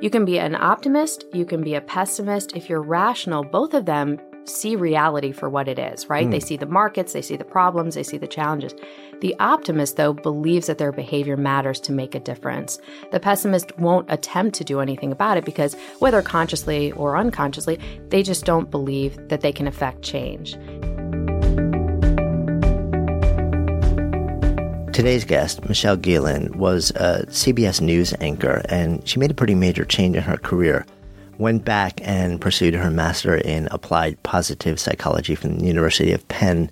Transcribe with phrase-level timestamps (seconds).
[0.00, 2.54] You can be an optimist, you can be a pessimist.
[2.54, 6.26] If you're rational, both of them see reality for what it is, right?
[6.26, 6.30] Mm.
[6.30, 8.74] They see the markets, they see the problems, they see the challenges.
[9.20, 12.78] The optimist, though, believes that their behavior matters to make a difference.
[13.10, 18.22] The pessimist won't attempt to do anything about it because, whether consciously or unconsciously, they
[18.22, 20.56] just don't believe that they can affect change.
[24.98, 29.84] Today's guest, Michelle Gielan, was a CBS News anchor, and she made a pretty major
[29.84, 30.84] change in her career.
[31.38, 36.68] Went back and pursued her master in applied positive psychology from the University of Penn,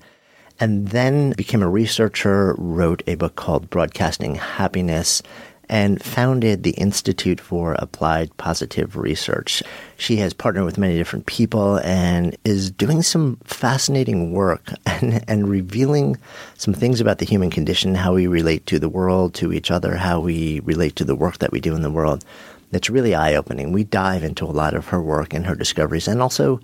[0.58, 5.22] and then became a researcher, wrote a book called Broadcasting Happiness,
[5.68, 9.62] and founded the Institute for Applied Positive Research.
[9.96, 15.48] She has partnered with many different people and is doing some fascinating work and, and
[15.48, 16.18] revealing
[16.56, 19.96] some things about the human condition, how we relate to the world, to each other,
[19.96, 22.24] how we relate to the work that we do in the world.
[22.70, 23.72] That's really eye opening.
[23.72, 26.60] We dive into a lot of her work and her discoveries and also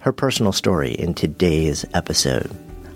[0.00, 2.50] her personal story in today's episode.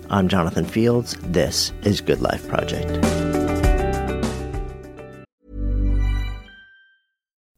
[0.09, 1.15] I'm Jonathan Fields.
[1.21, 3.30] This is Good Life Project.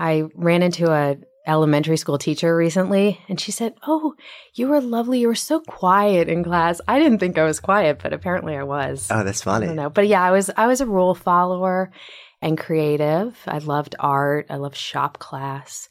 [0.00, 1.16] I ran into a
[1.46, 4.14] elementary school teacher recently and she said, "Oh,
[4.54, 5.20] you were lovely.
[5.20, 8.62] You were so quiet in class." I didn't think I was quiet, but apparently I
[8.62, 9.08] was.
[9.10, 9.66] Oh, that's I funny.
[9.66, 9.90] don't know.
[9.90, 11.92] But yeah, I was I was a rule follower
[12.40, 13.36] and creative.
[13.46, 14.46] I loved art.
[14.48, 15.88] I loved shop class.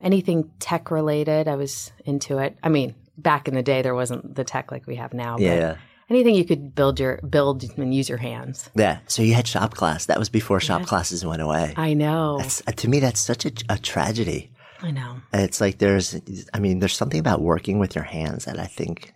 [0.00, 2.58] Anything tech related, I was into it.
[2.62, 5.38] I mean, back in the day there wasn't the tech like we have now.
[5.38, 5.76] Yeah.
[6.12, 8.68] Anything you could build your build and use your hands.
[8.74, 8.98] Yeah.
[9.06, 10.04] So you had shop class.
[10.04, 11.72] That was before shop classes went away.
[11.74, 12.36] I know.
[12.36, 14.52] That's, uh, to me, that's such a, a tragedy.
[14.82, 15.22] I know.
[15.32, 16.20] It's like there's,
[16.52, 19.14] I mean, there's something about working with your hands that I think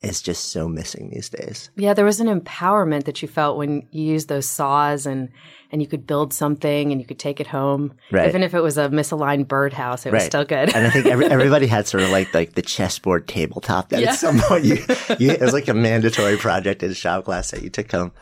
[0.00, 1.70] is just so missing these days.
[1.76, 5.28] Yeah, there was an empowerment that you felt when you used those saws and
[5.70, 7.92] and you could build something and you could take it home.
[8.10, 8.26] Right.
[8.26, 10.74] Even if it was a misaligned birdhouse, it was still good.
[10.74, 14.12] and I think every, everybody had sort of like like the chessboard tabletop that Yeah.
[14.12, 14.76] at some point you,
[15.18, 18.12] you it was like a mandatory project in shop class that you took home.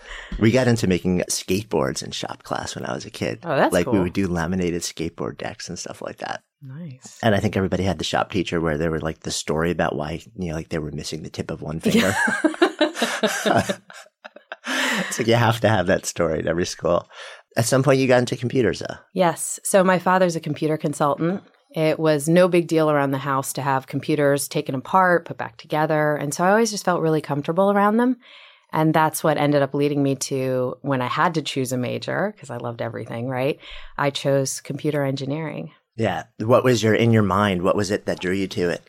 [0.41, 3.41] We got into making skateboards in shop class when I was a kid.
[3.45, 6.43] Oh, that's like we would do laminated skateboard decks and stuff like that.
[6.63, 7.19] Nice.
[7.23, 9.97] And I think everybody had the shop teacher where there were like the story about
[9.97, 12.15] why you know like they were missing the tip of one finger.
[14.99, 17.09] it's like you have to have that story at every school.
[17.57, 18.97] At some point, you got into computers, though.
[19.15, 19.59] Yes.
[19.65, 21.43] So my father's a computer consultant.
[21.71, 25.57] It was no big deal around the house to have computers taken apart, put back
[25.57, 26.17] together.
[26.17, 28.17] And so I always just felt really comfortable around them.
[28.73, 32.33] And that's what ended up leading me to when I had to choose a major,
[32.35, 33.59] because I loved everything, right?
[33.97, 35.73] I chose computer engineering.
[35.97, 36.25] Yeah.
[36.39, 37.63] What was your in your mind?
[37.63, 38.83] What was it that drew you to it?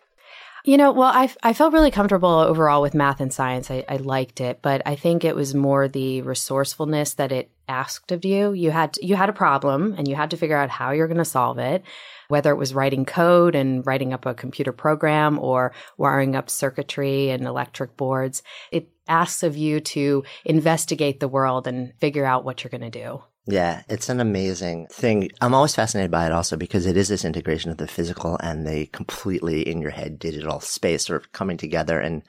[0.66, 3.72] You know, well, I, I felt really comfortable overall with math and science.
[3.72, 8.12] I, I liked it, but I think it was more the resourcefulness that it asked
[8.12, 8.52] of you.
[8.52, 11.08] You had to, you had a problem and you had to figure out how you're
[11.08, 11.84] going to solve it.
[12.28, 17.30] Whether it was writing code and writing up a computer program or wiring up circuitry
[17.30, 22.66] and electric boards, it asks of you to investigate the world and figure out what
[22.66, 23.24] you're going to do.
[23.48, 25.32] Yeah, it's an amazing thing.
[25.42, 28.68] I'm always fascinated by it also because it is this integration of the physical and
[28.68, 32.00] the completely in your head digital space sort of coming together.
[32.00, 32.24] And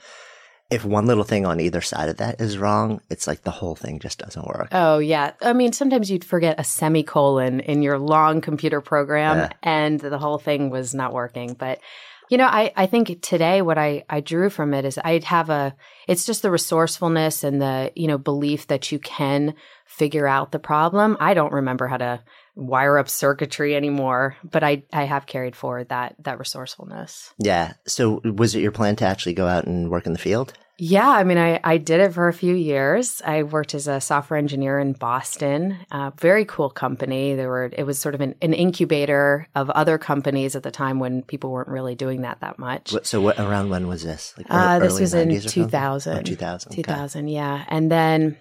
[0.70, 3.75] if one little thing on either side of that is wrong, it's like the whole
[3.75, 4.69] thing just doesn't work.
[4.70, 5.32] Oh, yeah.
[5.43, 9.49] I mean, sometimes you'd forget a semicolon in your long computer program Yeah.
[9.62, 11.55] and the whole thing was not working.
[11.55, 11.81] But,
[12.29, 15.51] you know, I, I think today what I, I drew from it is I'd have
[15.51, 15.75] a,
[16.07, 19.55] it's just the resourcefulness and the, you know, belief that you can
[19.87, 21.17] figure out the problem.
[21.21, 22.23] I don't remember how to
[22.55, 27.33] wire up circuitry anymore, but I, I have carried forward that, that resourcefulness.
[27.39, 27.75] Yeah.
[27.87, 30.53] So was it your plan to actually go out and work in the field?
[30.81, 33.21] Yeah, I mean, I, I did it for a few years.
[33.27, 35.77] I worked as a software engineer in Boston.
[35.91, 37.35] a very cool company.
[37.35, 41.01] There were it was sort of an, an incubator of other companies at the time
[41.01, 42.93] when people weren't really doing that that much.
[42.93, 44.35] What, so what around when was this?
[44.39, 46.19] Like Uh, this was in 90s or 2000.
[46.19, 46.73] Oh, 2000.
[46.73, 46.83] okay.
[46.83, 47.65] 2000, yeah.
[47.69, 48.37] And then,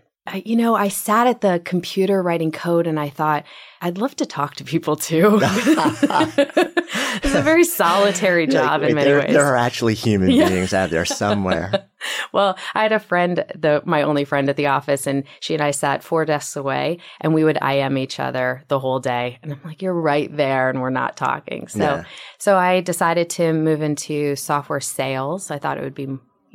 [0.45, 3.45] you know, I sat at the computer writing code and I thought,
[3.81, 5.39] I'd love to talk to people too.
[5.41, 9.33] it's a very solitary like, job in many there, ways.
[9.33, 10.49] There are actually human Yeah.
[10.49, 11.71] beings out there somewhere.
[12.31, 15.63] Well, I had a friend, the my only friend at the office, and she and
[15.63, 19.39] I sat four desks away, and we would IM each other the whole day.
[19.41, 21.67] And I'm like, "You're right there," and we're not talking.
[21.67, 22.03] So, Yeah.
[22.37, 25.49] so I decided to move into software sales.
[25.49, 26.07] I thought it would be,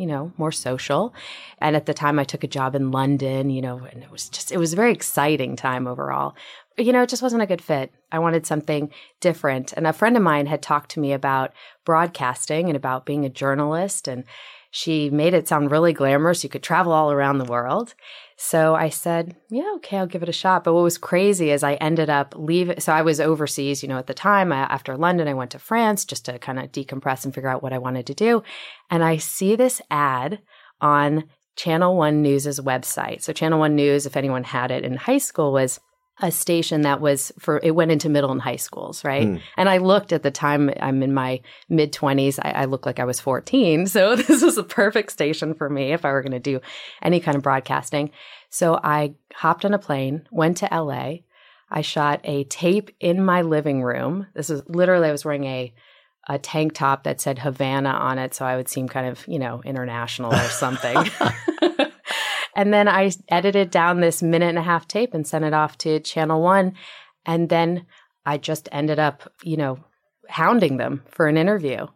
[0.02, 1.14] you know, more social.
[1.58, 3.48] And at the time, I took a job in London.
[3.48, 6.34] You know, and it was just it was a very exciting time overall.
[6.76, 7.92] But, you know, it just wasn't a good fit.
[8.10, 8.90] I wanted something
[9.20, 9.72] different.
[9.74, 11.52] And a friend of mine had talked to me about
[11.84, 14.24] broadcasting and about being a journalist and
[14.74, 16.42] she made it sound really glamorous.
[16.42, 17.94] You could travel all around the world.
[18.44, 20.64] So I said, yeah, okay, I'll give it a shot.
[20.64, 22.80] But what was crazy is I ended up leaving.
[22.80, 24.50] So I was overseas, you know, at the time.
[24.52, 27.62] I, after London, I went to France just to kind of decompress and figure out
[27.62, 28.42] what I wanted to do.
[28.90, 30.40] And I see this ad
[30.80, 33.22] on Channel One News's website.
[33.22, 35.78] So Channel One News, if anyone had it in high school, was
[36.20, 39.26] a station that was for it went into middle and high schools, right?
[39.26, 39.36] Hmm.
[39.56, 42.38] And I looked at the time I'm in my mid 20s.
[42.42, 45.92] I, I looked like I was 14, so this was a perfect station for me
[45.92, 46.60] if I were going to do
[47.02, 48.10] any kind of broadcasting.
[48.50, 51.20] So I hopped on a plane, went to LA.
[51.70, 54.26] I shot a tape in my living room.
[54.34, 55.74] This was literally I was wearing a
[56.28, 59.38] a tank top that said Havana on it, so I would seem kind of you
[59.38, 60.96] know international or something.
[62.54, 65.78] And then I edited down this minute and a half tape and sent it off
[65.78, 66.74] to Channel One.
[67.24, 67.86] And then
[68.26, 69.78] I just ended up, you know,
[70.28, 71.86] hounding them for an interview.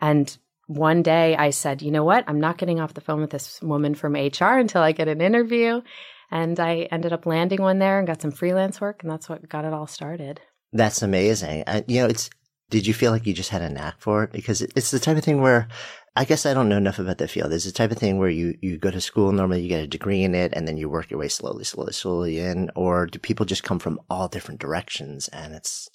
[0.00, 0.36] And
[0.66, 2.24] one day I said, you know what?
[2.26, 5.20] I'm not getting off the phone with this woman from HR until I get an
[5.20, 5.82] interview.
[6.30, 9.02] And I ended up landing one there and got some freelance work.
[9.02, 10.40] And that's what got it all started.
[10.72, 11.64] That's amazing.
[11.66, 12.30] Uh, you know, it's,
[12.70, 14.32] did you feel like you just had a knack for it?
[14.32, 15.68] Because it's the type of thing where
[16.16, 17.52] I guess I don't know enough about the field.
[17.52, 19.88] It's the type of thing where you, you go to school, normally you get a
[19.88, 22.70] degree in it, and then you work your way slowly, slowly, slowly in.
[22.76, 25.90] Or do people just come from all different directions and it's,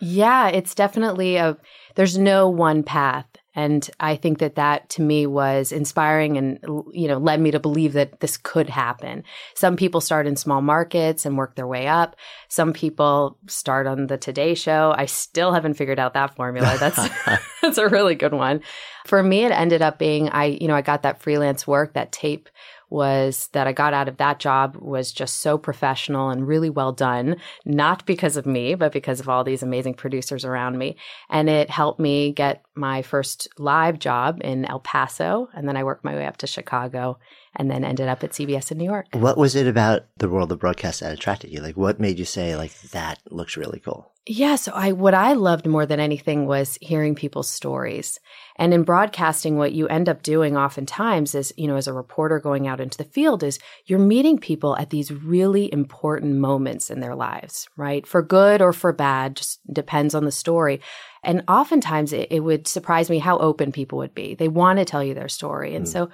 [0.00, 1.56] Yeah, it's definitely a,
[1.94, 3.26] there's no one path.
[3.54, 6.60] And I think that that to me was inspiring and,
[6.92, 9.24] you know, led me to believe that this could happen.
[9.54, 12.14] Some people start in small markets and work their way up.
[12.48, 14.94] Some people start on the Today Show.
[14.96, 16.76] I still haven't figured out that formula.
[16.78, 17.08] That's,
[17.62, 18.60] that's a really good one.
[19.06, 22.12] For me, it ended up being, I, you know, I got that freelance work, that
[22.12, 22.48] tape
[22.90, 26.92] was that I got out of that job was just so professional and really well
[26.92, 30.96] done, not because of me, but because of all these amazing producers around me.
[31.28, 35.48] And it helped me get my first live job in El Paso.
[35.54, 37.18] And then I worked my way up to Chicago
[37.56, 39.06] and then ended up at CBS in New York.
[39.12, 41.60] what was it about the world of broadcast that attracted you?
[41.60, 44.12] Like, what made you say, like, that looks really cool?
[44.26, 48.20] Yeah, so I what I loved more than anything was hearing people's stories.
[48.56, 52.38] And in broadcasting what you end up doing oftentimes is, you know, as a reporter
[52.38, 57.00] going out into the field is you're meeting people at these really important moments in
[57.00, 58.06] their lives, right?
[58.06, 60.82] For good or for bad, just depends on the story.
[61.24, 64.34] And oftentimes it, it would surprise me how open people would be.
[64.34, 65.74] They want to tell you their story.
[65.74, 65.92] And hmm.
[65.92, 66.10] so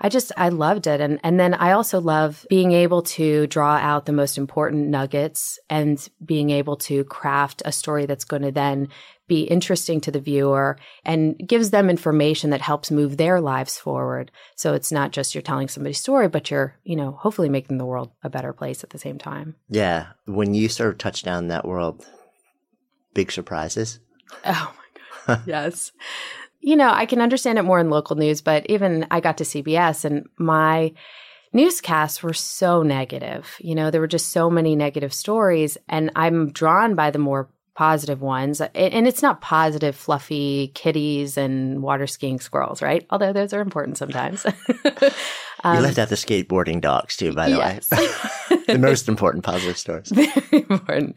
[0.00, 3.76] I just I loved it and and then I also love being able to draw
[3.76, 8.52] out the most important nuggets and being able to craft a story that's going to
[8.52, 8.88] then
[9.28, 14.30] be interesting to the viewer and gives them information that helps move their lives forward.
[14.54, 17.86] So it's not just you're telling somebody's story but you're, you know, hopefully making the
[17.86, 19.56] world a better place at the same time.
[19.68, 20.08] Yeah.
[20.26, 22.06] When you sort of touch down that world,
[23.14, 23.98] big surprises.
[24.44, 25.42] Oh my god.
[25.46, 25.92] yes.
[26.66, 29.44] You know, I can understand it more in local news, but even I got to
[29.44, 30.92] CBS and my
[31.52, 33.54] newscasts were so negative.
[33.60, 37.48] You know, there were just so many negative stories, and I'm drawn by the more
[37.76, 38.60] positive ones.
[38.60, 43.06] And it's not positive, fluffy kitties and water skiing squirrels, right?
[43.10, 44.44] Although those are important sometimes.
[45.64, 47.92] um, you left out the skateboarding dogs too, by the yes.
[47.92, 48.56] way.
[48.66, 50.08] the most important positive stories.
[50.10, 51.16] Very important.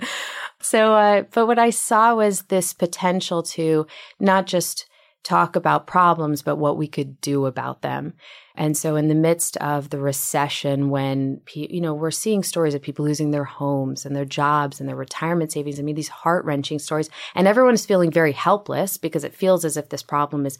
[0.61, 3.87] So, uh, but what I saw was this potential to
[4.19, 4.85] not just
[5.23, 8.13] talk about problems, but what we could do about them.
[8.55, 12.81] And so, in the midst of the recession, when you know we're seeing stories of
[12.81, 16.45] people losing their homes and their jobs and their retirement savings, I mean these heart
[16.45, 20.45] wrenching stories, and everyone is feeling very helpless because it feels as if this problem
[20.45, 20.57] is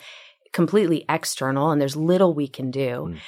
[0.52, 3.10] completely external and there's little we can do.
[3.10, 3.20] Mm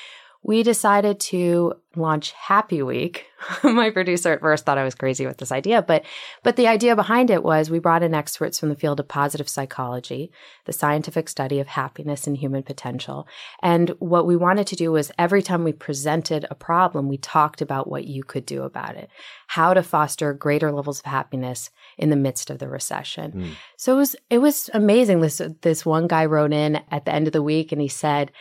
[0.44, 3.26] we decided to launch Happy Week.
[3.64, 6.04] My producer at first thought I was crazy with this idea, but
[6.44, 9.50] but the idea behind it was we brought in experts from the field of positive
[9.50, 10.32] psychology,
[10.66, 13.28] the scientific study of happiness and human potential.
[13.62, 17.62] And what we wanted to do was every time we presented a problem, we talked
[17.62, 19.10] about what you could do about it,
[19.48, 23.32] how to foster greater levels of happiness in the midst of the recession.
[23.32, 23.52] Mm.
[23.78, 25.22] So it was it was amazing.
[25.22, 28.32] This this one guy wrote in at the end of the week and he said,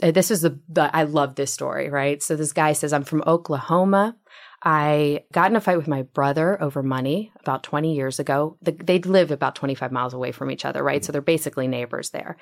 [0.00, 3.22] "This is the, the I love this story, right?" So this guy says, "I'm from
[3.26, 4.16] Oklahoma."
[4.64, 8.56] I got in a fight with my brother over money about 20 years ago.
[8.62, 11.02] The, they live about 25 miles away from each other, right?
[11.02, 11.04] Mm.
[11.04, 12.36] So they're basically neighbors there.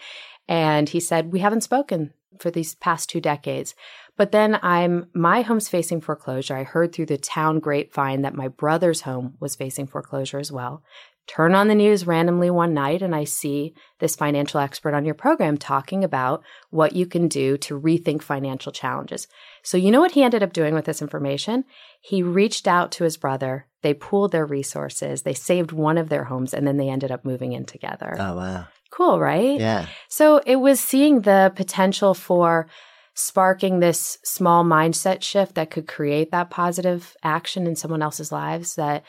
[0.46, 3.74] And he said, We haven't spoken for these past two decades.
[4.16, 6.56] But then I'm my home's facing foreclosure.
[6.56, 10.82] I heard through the town grapevine that my brother's home was facing foreclosure as well.
[11.26, 15.14] Turn on the news randomly one night and I see this financial expert on your
[15.14, 19.28] program talking about what you can do to rethink financial challenges.
[19.62, 21.64] So, you know what he ended up doing with this information?
[22.00, 23.66] He reached out to his brother.
[23.82, 25.22] They pooled their resources.
[25.22, 28.16] They saved one of their homes and then they ended up moving in together.
[28.18, 28.66] Oh, wow.
[28.90, 29.60] Cool, right?
[29.60, 29.86] Yeah.
[30.08, 32.66] So, it was seeing the potential for
[33.14, 38.76] sparking this small mindset shift that could create that positive action in someone else's lives
[38.76, 39.04] that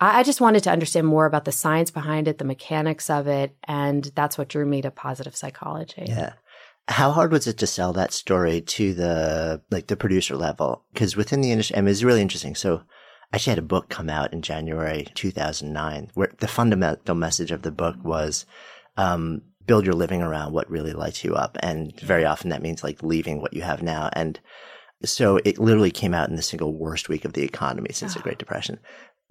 [0.00, 3.56] I, just wanted to understand more about the science behind it, the mechanics of it,
[3.64, 6.04] and that's what drew me to positive psychology.
[6.06, 6.34] Yeah.
[6.86, 10.84] How hard was it to sell that story to the like the producer level?
[10.92, 12.54] Because within the industry, I mean, it's really interesting.
[12.54, 12.82] So,
[13.30, 17.60] I actually had a book come out in January 2009, where the fundamental message of
[17.60, 18.46] the book was
[18.96, 21.56] um, build your living around what really lights you up.
[21.60, 24.08] And very often that means like leaving what you have now.
[24.14, 24.40] And
[25.04, 28.18] so it literally came out in the single worst week of the economy since oh.
[28.18, 28.80] the Great Depression.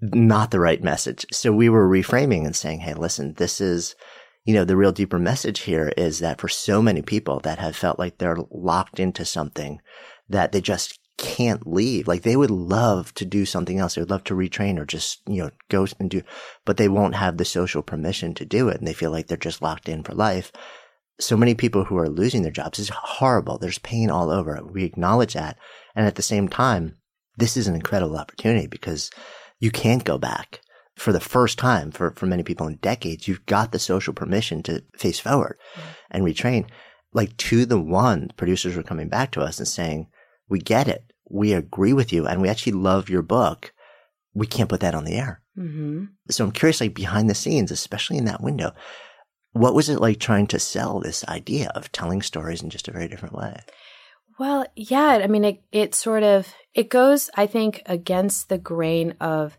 [0.00, 1.26] Not the right message.
[1.32, 3.96] So we were reframing and saying, Hey, listen, this is,
[4.44, 7.74] you know, the real deeper message here is that for so many people that have
[7.76, 9.80] felt like they're locked into something
[10.28, 12.06] that they just can't leave.
[12.06, 13.96] Like they would love to do something else.
[13.96, 16.22] They would love to retrain or just, you know, go and do,
[16.64, 18.78] but they won't have the social permission to do it.
[18.78, 20.52] And they feel like they're just locked in for life.
[21.20, 23.58] So many people who are losing their jobs is horrible.
[23.58, 24.62] There's pain all over.
[24.62, 25.58] We acknowledge that.
[25.96, 26.96] And at the same time,
[27.36, 29.10] this is an incredible opportunity because
[29.58, 30.60] you can't go back
[30.96, 33.28] for the first time for, for many people in decades.
[33.28, 35.58] You've got the social permission to face forward
[36.10, 36.68] and retrain.
[37.12, 40.08] Like to the one, producers were coming back to us and saying,
[40.48, 41.12] we get it.
[41.30, 43.72] We agree with you and we actually love your book.
[44.34, 45.40] We can't put that on the air.
[45.56, 46.04] Mm-hmm.
[46.30, 48.72] So I'm curious, like behind the scenes, especially in that window,
[49.52, 52.92] what was it like trying to sell this idea of telling stories in just a
[52.92, 53.60] very different way?
[54.38, 55.20] Well, yeah.
[55.22, 59.58] I mean, it, it sort of, it goes, I think, against the grain of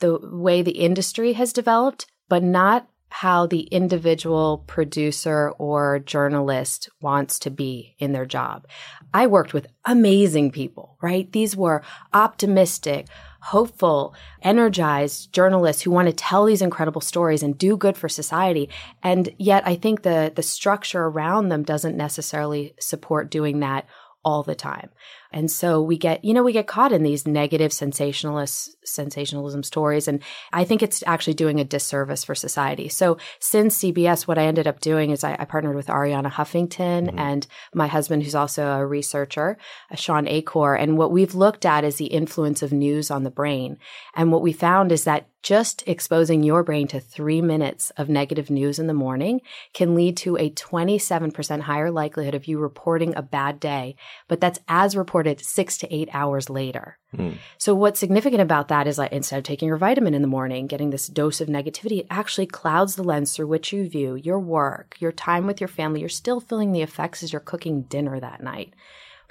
[0.00, 7.38] the way the industry has developed, but not how the individual producer or journalist wants
[7.38, 8.66] to be in their job.
[9.12, 11.30] I worked with amazing people, right?
[11.30, 11.82] These were
[12.14, 13.06] optimistic,
[13.42, 18.70] hopeful, energized journalists who want to tell these incredible stories and do good for society.
[19.02, 23.86] And yet I think the the structure around them doesn't necessarily support doing that
[24.24, 24.90] all the time.
[25.32, 30.08] And so we get, you know, we get caught in these negative sensationalist sensationalism stories.
[30.08, 30.20] And
[30.52, 32.88] I think it's actually doing a disservice for society.
[32.88, 37.08] So since CBS, what I ended up doing is I, I partnered with Arianna Huffington
[37.08, 37.18] mm-hmm.
[37.18, 39.56] and my husband, who's also a researcher,
[39.94, 40.74] Shawn Achor.
[40.74, 43.78] And what we've looked at is the influence of news on the brain.
[44.14, 48.48] And what we found is that just exposing your brain to three minutes of negative
[48.48, 49.40] news in the morning
[49.74, 53.96] can lead to a 27% higher likelihood of you reporting a bad day.
[54.28, 56.98] But that's as reported six to eight hours later.
[57.16, 57.38] Mm.
[57.58, 60.66] So what's significant about that is like instead of taking your vitamin in the morning,
[60.66, 64.38] getting this dose of negativity, it actually clouds the lens through which you view your
[64.38, 66.00] work, your time with your family.
[66.00, 68.74] You're still feeling the effects as you're cooking dinner that night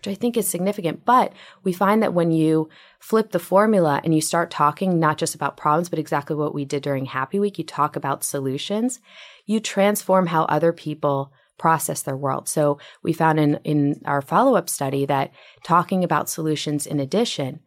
[0.02, 1.06] which I think is significant.
[1.06, 1.32] But
[1.64, 2.70] we find that when you
[3.00, 6.66] flip the formula and you start talking not just about problems, but exactly what we
[6.66, 9.00] did during Happy Week, you talk about solutions,
[9.46, 12.50] you transform how other people process their world.
[12.50, 15.32] So we found in, in our follow up study that
[15.64, 17.60] talking about solutions in addition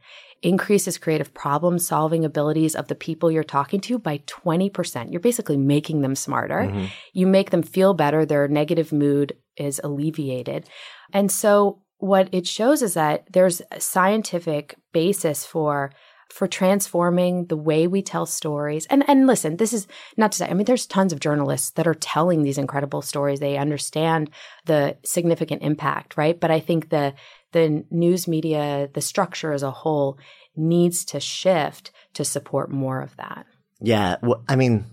[0.42, 5.12] increases creative problem solving abilities of the people you're talking to by 20%.
[5.12, 6.62] You're basically making them smarter.
[6.62, 6.86] Mm-hmm.
[7.12, 8.26] You make them feel better.
[8.26, 10.68] Their negative mood is alleviated.
[11.12, 15.92] And so what it shows is that there's a scientific basis for
[16.34, 18.86] for transforming the way we tell stories.
[18.86, 19.86] And and listen, this is
[20.16, 23.38] not to say I mean there's tons of journalists that are telling these incredible stories.
[23.38, 24.30] They understand
[24.66, 26.38] the significant impact, right?
[26.38, 27.14] But I think the
[27.52, 30.18] the news media, the structure as a whole
[30.56, 33.46] needs to shift to support more of that.
[33.80, 34.86] Yeah, well, I mean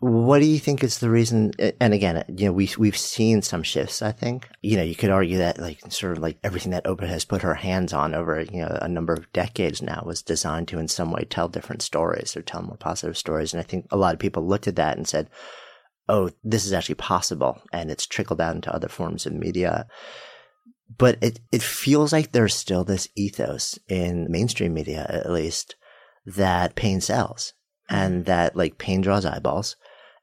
[0.00, 1.52] what do you think is the reason?
[1.80, 4.00] And again, uh, you know, we we've seen some shifts.
[4.00, 7.08] I think you know you could argue that like sort of like everything that Oprah
[7.08, 10.68] has put her hands on over you know a number of decades now was designed
[10.68, 13.52] to in some way tell different stories or tell more positive stories.
[13.52, 15.28] And I think a lot of people looked at that and said,
[16.08, 19.88] "Oh, this is actually possible," and it's trickled out into other forms of media.
[20.96, 25.74] But it it feels like there's still this ethos in mainstream media, at least,
[26.24, 27.54] that pain sells
[27.88, 27.96] hmm.
[27.96, 29.74] and that like pain draws eyeballs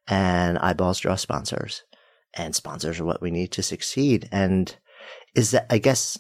[0.08, 1.84] and eyeballs draw sponsors
[2.36, 4.28] and sponsors are what we need to succeed.
[4.32, 4.76] And
[5.34, 6.18] is that, I guess,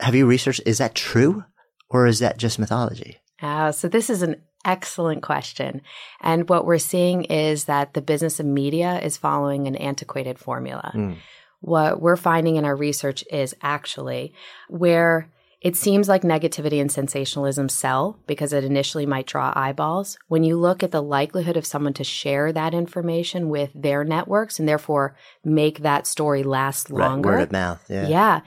[0.00, 1.44] have you researched, is that true
[1.88, 3.18] or is that just mythology?
[3.40, 5.82] Uh, so this is an excellent question.
[6.20, 10.92] And what we're seeing is that the business of media is following an antiquated formula.
[10.94, 11.16] Mm.
[11.60, 14.34] What we're finding in our research is actually
[14.68, 15.28] where
[15.62, 20.18] it seems like negativity and sensationalism sell because it initially might draw eyeballs.
[20.26, 24.58] When you look at the likelihood of someone to share that information with their networks
[24.58, 27.28] and therefore make that story last longer.
[27.28, 27.84] Right, word of mouth.
[27.88, 28.08] Yeah.
[28.08, 28.40] Yeah.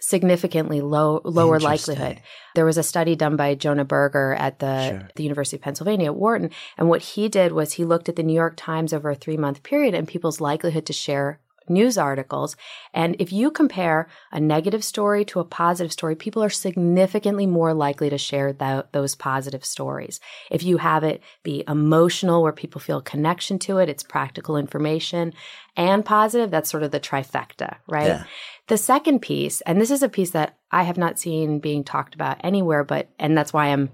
[0.00, 2.22] Significantly low, lower likelihood.
[2.54, 5.08] There was a study done by Jonah Berger at the, sure.
[5.16, 6.50] the University of Pennsylvania at Wharton.
[6.78, 9.36] And what he did was he looked at the New York Times over a three
[9.36, 12.56] month period and people's likelihood to share news articles.
[12.92, 17.74] And if you compare a negative story to a positive story, people are significantly more
[17.74, 20.20] likely to share that, those positive stories.
[20.50, 25.32] If you have it be emotional, where people feel connection to it, it's practical information,
[25.76, 28.06] and positive, that's sort of the trifecta, right?
[28.06, 28.24] Yeah.
[28.66, 32.14] The second piece, and this is a piece that I have not seen being talked
[32.14, 33.90] about anywhere, but, and that's why I'm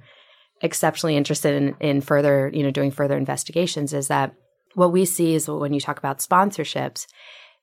[0.62, 4.34] exceptionally interested in, in further, you know, doing further investigations is that
[4.74, 7.06] what we see is when you talk about sponsorships,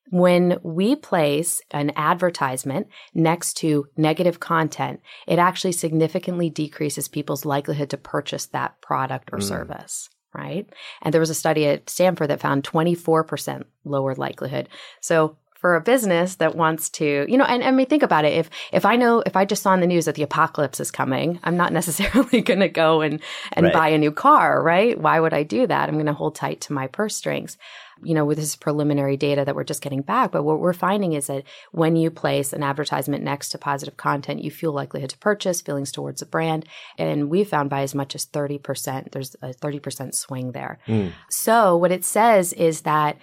[0.09, 7.89] when we place an advertisement next to negative content, it actually significantly decreases people's likelihood
[7.91, 9.43] to purchase that product or mm.
[9.43, 10.67] service right?
[11.03, 14.67] And there was a study at Stanford that found 24% lower likelihood.
[14.99, 18.33] So for a business that wants to, you know, and I mean, think about it.
[18.33, 20.91] If if I know if I just saw in the news that the apocalypse is
[20.91, 23.21] coming, I'm not necessarily going to go and
[23.53, 23.73] and right.
[23.73, 24.99] buy a new car, right?
[24.99, 25.87] Why would I do that?
[25.87, 27.57] I'm going to hold tight to my purse strings
[28.03, 30.31] you know, with this preliminary data that we're just getting back.
[30.31, 34.43] But what we're finding is that when you place an advertisement next to positive content,
[34.43, 36.65] you feel likelihood to purchase, feelings towards the brand.
[36.97, 40.79] And we found by as much as 30%, there's a 30% swing there.
[40.87, 41.11] Mm.
[41.29, 43.17] So what it says is that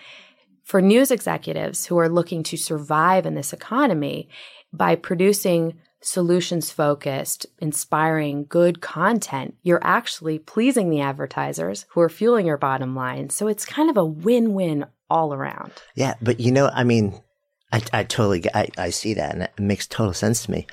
[0.63, 4.29] for news executives who are looking to survive in this economy,
[4.73, 12.47] by producing solutions focused, inspiring, good content, you're actually pleasing the advertisers who are fueling
[12.47, 13.31] your bottom line.
[13.31, 15.73] So it's kind of a win win all around.
[15.95, 16.15] Yeah.
[16.23, 17.21] But you know, I mean,
[17.73, 20.67] I, I totally, I, I see that and it makes total sense to me.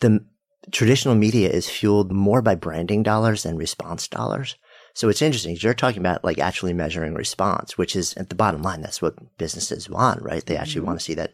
[0.00, 0.24] The
[0.70, 4.56] traditional media is fueled more by branding dollars than response dollars.
[4.94, 5.56] So it's interesting.
[5.60, 8.80] You're talking about like actually measuring response, which is at the bottom line.
[8.80, 10.44] That's what businesses want, right?
[10.44, 10.86] They actually mm-hmm.
[10.86, 11.32] want to see that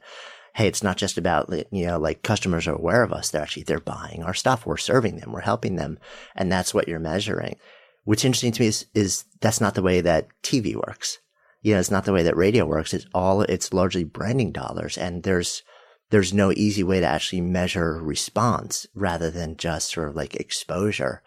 [0.54, 3.30] hey, it's not just about, you know, like customers are aware of us.
[3.30, 4.64] They're actually, they're buying our stuff.
[4.64, 5.32] We're serving them.
[5.32, 5.98] We're helping them.
[6.36, 7.56] And that's what you're measuring.
[8.04, 11.18] What's interesting to me is, is that's not the way that TV works.
[11.62, 12.94] You know, it's not the way that radio works.
[12.94, 14.96] It's all, it's largely branding dollars.
[14.96, 15.64] And there's,
[16.10, 21.22] there's no easy way to actually measure response rather than just sort of like exposure.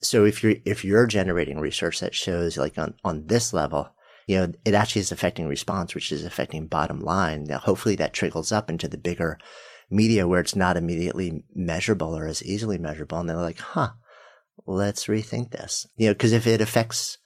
[0.00, 3.90] So if you're, if you're generating research that shows like on, on this level,
[4.32, 7.44] you know, it actually is affecting response, which is affecting bottom line.
[7.44, 9.38] Now, hopefully that trickles up into the bigger
[9.90, 13.18] media where it's not immediately measurable or as easily measurable.
[13.18, 13.90] And they're like, huh,
[14.66, 15.86] let's rethink this.
[15.96, 17.18] You know, cause if it affects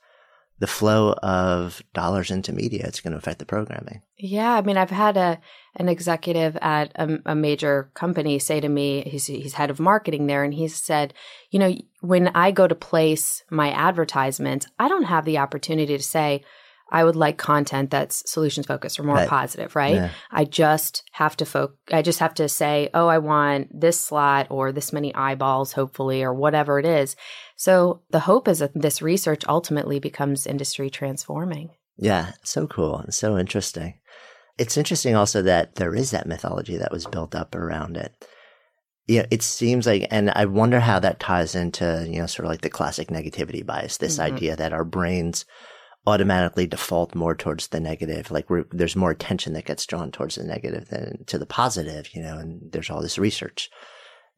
[0.58, 4.02] the flow of dollars into media, it's going to affect the programming.
[4.16, 5.38] Yeah, I mean, I've had a
[5.78, 10.26] an executive at a, a, major company say to me, he's he's head of marketing
[10.26, 11.12] there, and he said,
[11.50, 16.02] you know, when I go to place my advertisements, I don't have the opportunity to
[16.02, 16.42] say,
[16.90, 19.28] I would like content that's solutions focused or more right.
[19.28, 19.94] positive, right?
[19.94, 20.10] Yeah.
[20.30, 24.46] I just have to fo- I just have to say, "Oh, I want this slot
[24.50, 27.16] or this many eyeballs hopefully or whatever it is."
[27.56, 31.70] So, the hope is that this research ultimately becomes industry transforming.
[31.96, 33.94] Yeah, so cool and so interesting.
[34.58, 38.12] It's interesting also that there is that mythology that was built up around it.
[39.06, 42.50] Yeah, it seems like, and I wonder how that ties into, you know, sort of
[42.50, 44.34] like the classic negativity bias, this mm-hmm.
[44.34, 45.44] idea that our brains
[46.06, 48.30] automatically default more towards the negative.
[48.30, 52.22] Like there's more attention that gets drawn towards the negative than to the positive, you
[52.22, 53.70] know, and there's all this research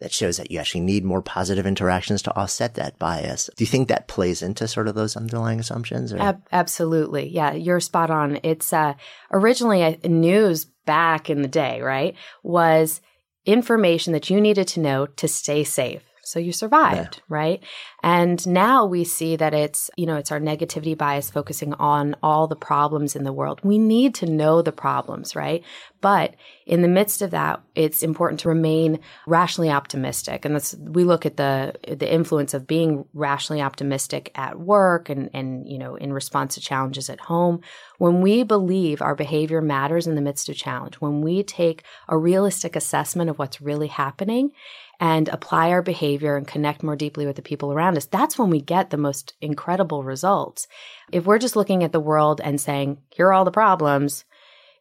[0.00, 3.50] that shows that you actually need more positive interactions to offset that bias.
[3.56, 6.12] Do you think that plays into sort of those underlying assumptions?
[6.12, 7.28] Ab- absolutely.
[7.28, 8.38] Yeah, you're spot on.
[8.44, 8.94] It's uh,
[9.32, 12.14] originally uh, news back in the day, right?
[12.44, 13.00] Was
[13.44, 16.07] information that you needed to know to stay safe.
[16.28, 17.22] So you survived, yeah.
[17.28, 17.64] right?
[18.02, 22.46] And now we see that it's, you know, it's our negativity bias focusing on all
[22.46, 23.60] the problems in the world.
[23.62, 25.64] We need to know the problems, right?
[26.00, 26.36] But
[26.66, 30.44] in the midst of that, it's important to remain rationally optimistic.
[30.44, 35.30] And that's, we look at the, the influence of being rationally optimistic at work and,
[35.32, 37.62] and, you know, in response to challenges at home.
[37.96, 42.16] When we believe our behavior matters in the midst of challenge, when we take a
[42.16, 44.52] realistic assessment of what's really happening
[45.00, 48.50] and apply our behavior and connect more deeply with the people around us, that's when
[48.50, 50.66] we get the most incredible results.
[51.12, 54.24] If we're just looking at the world and saying, here are all the problems,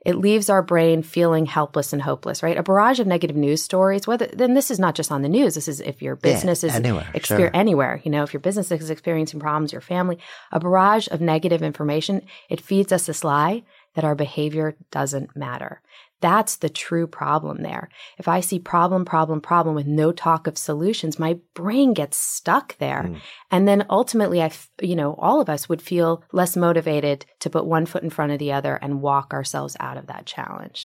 [0.06, 2.58] it leaves our brain feeling helpless and hopeless, right?
[2.58, 5.56] A barrage of negative news stories, whether then this is not just on the news.
[5.56, 7.52] This is if your business yeah, is anywhere, exper- sure.
[7.54, 10.18] anywhere, you know, if your business is experiencing problems, your family,
[10.52, 13.64] a barrage of negative information, it feeds us this lie
[13.96, 15.82] that our behavior doesn't matter.
[16.20, 17.90] That's the true problem there.
[18.18, 22.78] If I see problem, problem, problem with no talk of solutions, my brain gets stuck
[22.80, 23.04] there.
[23.04, 23.20] Mm.
[23.52, 24.52] And then ultimately, I,
[24.82, 28.32] you know, all of us would feel less motivated to put one foot in front
[28.32, 30.84] of the other and walk ourselves out of that challenge.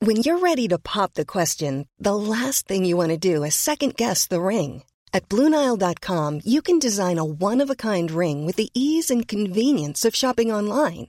[0.00, 3.54] When you're ready to pop the question, the last thing you want to do is
[3.54, 4.84] second guess the ring.
[5.12, 9.26] At Bluenile.com, you can design a one of a kind ring with the ease and
[9.26, 11.08] convenience of shopping online.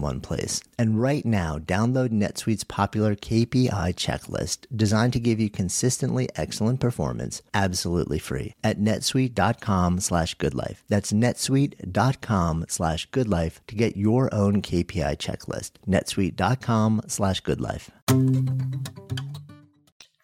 [0.00, 0.60] one place.
[0.78, 7.42] And right now, download NetSuite's popular KPI checklist designed to give you consistently excellent performance
[7.52, 10.78] absolutely free at netsuite.com slash goodlife.
[10.88, 15.72] That's netsuite.com slash goodlife to get your own KPI checklist.
[15.86, 17.90] netsuite.com slash goodlife.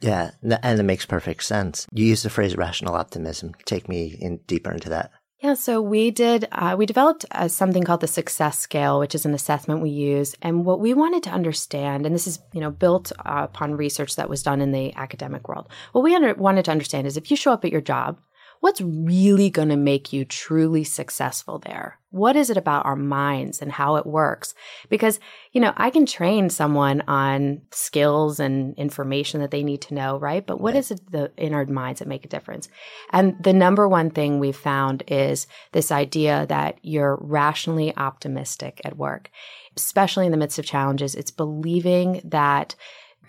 [0.00, 1.86] Yeah, and it makes perfect sense.
[1.92, 3.52] You use the phrase rational optimism.
[3.66, 5.10] Take me in deeper into that.
[5.42, 9.24] Yeah, so we did, uh, we developed uh, something called the success scale, which is
[9.24, 10.34] an assessment we use.
[10.42, 14.16] And what we wanted to understand, and this is, you know, built uh, upon research
[14.16, 15.66] that was done in the academic world.
[15.92, 18.18] What we under- wanted to understand is if you show up at your job
[18.60, 21.98] what's really going to make you truly successful there?
[22.10, 24.54] What is it about our minds and how it works?
[24.88, 25.18] Because,
[25.52, 30.18] you know, I can train someone on skills and information that they need to know,
[30.18, 30.46] right?
[30.46, 30.80] But what right.
[30.80, 32.68] is it the in our minds that make a difference?
[33.10, 38.96] And the number one thing we've found is this idea that you're rationally optimistic at
[38.96, 39.30] work,
[39.76, 41.14] especially in the midst of challenges.
[41.14, 42.74] It's believing that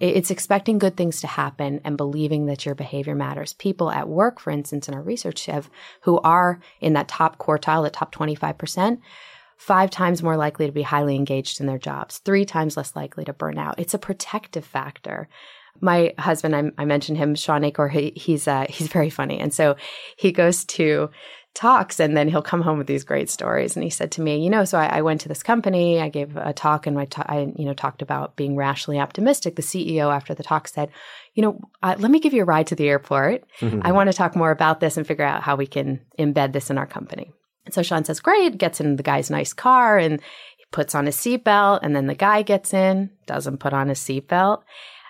[0.02, 3.54] it's expecting good things to happen and believing that your behavior matters.
[3.54, 5.70] People at work, for instance, in our research have
[6.02, 9.00] who are in that top quartile, the top 25%,
[9.58, 13.24] five times more likely to be highly engaged in their jobs, three times less likely
[13.26, 13.80] to burn out.
[13.80, 15.30] It's a protective factor
[15.80, 17.88] my husband, I, I, mentioned him, Shawn Achor.
[17.88, 19.76] He, he's uh, he's very funny, and so
[20.18, 21.10] he goes to
[21.54, 23.76] talks and then he'll come home with these great stories.
[23.76, 26.08] And he said to me you know so i, I went to this company i
[26.08, 29.56] gave a talk and I, ta- I you know talked about being rationally optimistic.
[29.56, 30.90] The ceo after the talk said
[31.34, 33.44] you know uh, let me give you a ride to the airport.
[33.60, 33.82] Mm-hmm.
[33.84, 36.70] i want to talk more about this and figure out how we can embed this
[36.70, 37.32] in our company.
[37.66, 40.22] And so shawn says great gets in the guy's nice car and
[40.58, 44.00] he puts on his seatbelt and then the guy gets in doesn't put on his
[44.00, 44.64] seatbelt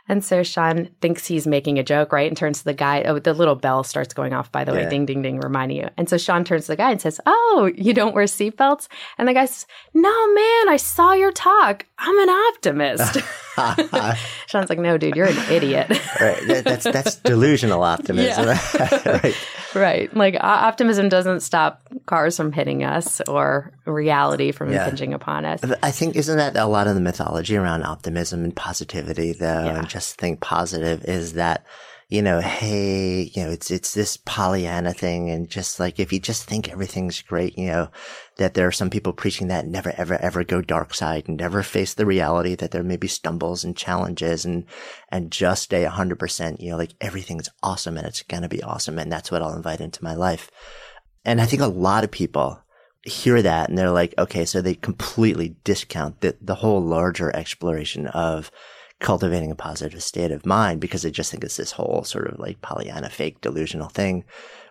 [0.07, 2.27] and so Shawn thinks he's making a joke, right?
[2.27, 3.03] And turns to the guy.
[3.03, 4.83] Oh, the little bell starts going off, by the yeah.
[4.83, 5.89] way, ding, ding, ding, reminding you.
[5.97, 8.87] And so Shawn turns to the guy and says, Oh, you don't wear seatbelts?
[9.17, 11.85] And the guy says, No, man, I saw your talk.
[11.97, 13.17] I'm an optimist.
[14.47, 15.89] Shawn's like, No, dude, you're an idiot.
[16.19, 16.63] right.
[16.63, 18.45] That's, that's delusional optimism.
[19.05, 19.35] right.
[19.73, 20.15] Right.
[20.15, 24.85] Like optimism doesn't stop cars from hitting us or reality from yeah.
[24.85, 25.61] impinging upon us.
[25.81, 29.65] I think, isn't that a lot of the mythology around optimism and positivity, though?
[29.65, 29.79] Yeah.
[29.79, 31.65] And just think positive is that,
[32.11, 35.29] you know, hey, you know, it's, it's this Pollyanna thing.
[35.29, 37.89] And just like, if you just think everything's great, you know,
[38.35, 41.63] that there are some people preaching that never, ever, ever go dark side and never
[41.63, 44.65] face the reality that there may be stumbles and challenges and,
[45.07, 48.61] and just stay hundred percent, you know, like everything's awesome and it's going to be
[48.61, 48.99] awesome.
[48.99, 50.51] And that's what I'll invite into my life.
[51.23, 52.61] And I think a lot of people,
[53.03, 58.05] hear that and they're like, okay, so they completely discount the, the whole larger exploration
[58.05, 58.51] of
[59.01, 62.39] cultivating a positive state of mind because they just think it's this whole sort of
[62.39, 64.23] like Pollyanna fake delusional thing.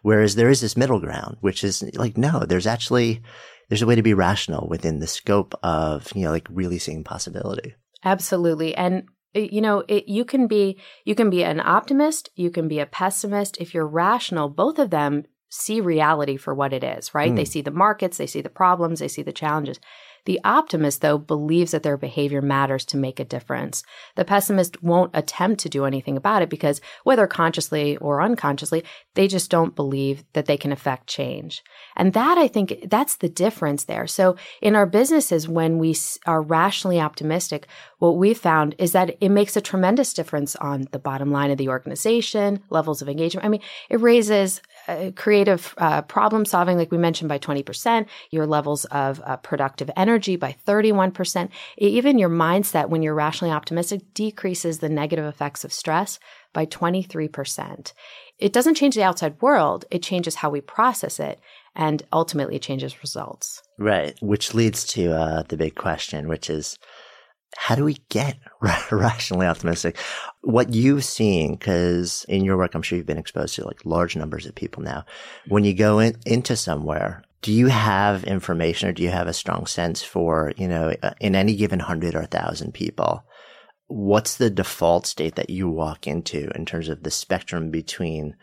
[0.03, 3.21] Whereas there is this middle ground, which is like, no, there's actually,
[3.69, 7.05] there's a way to be rational within the scope of, you know, like really seeing
[7.05, 7.75] possibility.
[8.05, 8.75] Absolutely.
[8.75, 12.81] And you know, it, you can be you can be an optimist, you can be
[12.81, 13.59] a pessimist.
[13.59, 17.33] If you're rational, both of them see reality for what it is, right?
[17.33, 17.37] Mm.
[17.37, 19.79] They see the markets, they see the problems, they see the challenges.
[20.24, 23.83] The optimist, though, believes that their behavior matters to make a difference.
[24.16, 29.28] The pessimist won't attempt to do anything about it because, whether consciously or unconsciously, they
[29.28, 31.62] just don't believe that they can affect change.
[31.96, 34.06] And that, I think, that's the difference there.
[34.06, 37.66] So, in our businesses, when we are rationally optimistic,
[38.00, 41.58] what we found is that it makes a tremendous difference on the bottom line of
[41.58, 43.44] the organization, levels of engagement.
[43.44, 43.60] I mean,
[43.90, 49.20] it raises uh, creative uh, problem solving, like we mentioned, by 20%, your levels of
[49.24, 51.50] uh, productive energy by 31%.
[51.76, 56.18] Even your mindset, when you're rationally optimistic, decreases the negative effects of stress
[56.54, 57.92] by 23%.
[58.38, 61.38] It doesn't change the outside world, it changes how we process it.
[61.76, 63.62] And ultimately, changes results.
[63.78, 64.18] Right.
[64.20, 66.76] Which leads to uh, the big question, which is
[67.56, 68.38] how do we get
[68.90, 69.98] rationally optimistic?
[70.42, 74.16] What you've seen, because in your work, I'm sure you've been exposed to like large
[74.16, 75.04] numbers of people now.
[75.48, 79.32] When you go in, into somewhere, do you have information or do you have a
[79.32, 83.24] strong sense for, you know, uh, in any given hundred or thousand people,
[83.86, 88.36] what's the default state that you walk into in terms of the spectrum between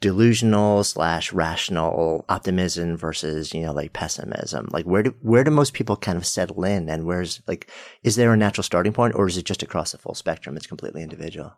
[0.00, 4.68] delusional slash rational optimism versus you know like pessimism.
[4.70, 7.70] Like where do where do most people kind of settle in and where's like
[8.02, 10.56] is there a natural starting point or is it just across the full spectrum?
[10.56, 11.54] It's completely individual.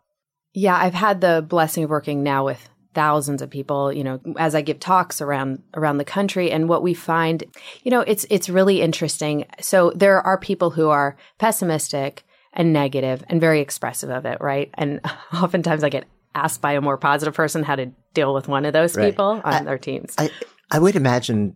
[0.53, 4.55] Yeah i've had the blessing of working now with thousands of people you know as
[4.55, 6.49] i give talks around around the country.
[6.49, 7.43] And what we find
[7.83, 9.45] you know it's it's really interesting.
[9.59, 12.23] So there are people who are pessimistic
[12.53, 14.69] and negative and very expressive of it right?
[14.75, 15.01] And
[15.33, 18.73] oftentimes i get asked by a more positive person how to deal with one of
[18.73, 19.11] those right.
[19.11, 20.15] people on I, their teams.
[20.17, 20.29] I,
[20.71, 21.55] I would imagine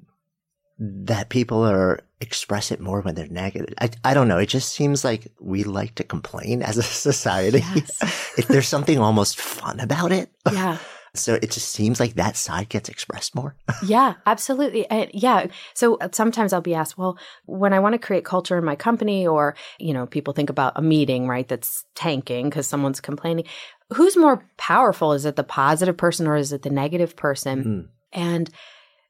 [0.79, 3.73] that people are express it more when they're negative.
[3.79, 4.37] I, I don't know.
[4.37, 7.59] It just seems like we like to complain as a society.
[7.59, 8.33] Yes.
[8.37, 10.29] if there's something almost fun about it.
[10.51, 10.77] Yeah.
[11.15, 13.55] So it just seems like that side gets expressed more.
[13.85, 14.89] Yeah, absolutely.
[14.89, 15.45] And yeah.
[15.75, 19.27] So sometimes I'll be asked, well, when I want to create culture in my company,
[19.27, 23.45] or, you know, people think about a meeting, right, that's tanking because someone's complaining.
[23.93, 25.13] Who's more powerful?
[25.13, 27.63] Is it the positive person or is it the negative person?
[27.63, 27.87] Mm.
[28.11, 28.49] And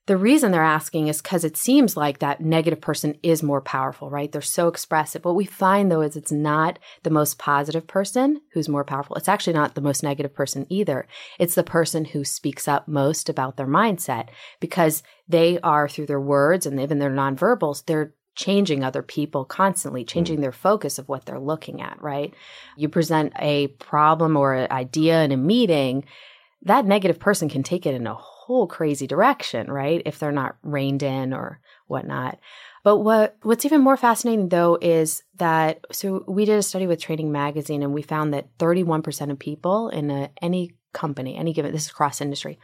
[0.05, 4.09] the reason they're asking is because it seems like that negative person is more powerful,
[4.09, 4.29] right?
[4.29, 5.23] They're so expressive.
[5.23, 9.15] What we find though is it's not the most positive person who's more powerful.
[9.15, 11.07] It's actually not the most negative person either.
[11.39, 14.27] It's the person who speaks up most about their mindset
[14.59, 20.03] because they are through their words and even their nonverbals, they're changing other people constantly,
[20.03, 20.07] mm.
[20.07, 22.33] changing their focus of what they're looking at, right?
[22.77, 26.05] You present a problem or an idea in a meeting,
[26.63, 30.01] that negative person can take it in a whole crazy direction, right?
[30.05, 32.39] If they're not reined in or whatnot.
[32.83, 36.99] But what what's even more fascinating though is that so we did a study with
[36.99, 41.71] Training Magazine and we found that 31% of people in a, any company, any given
[41.71, 42.59] this is cross industry,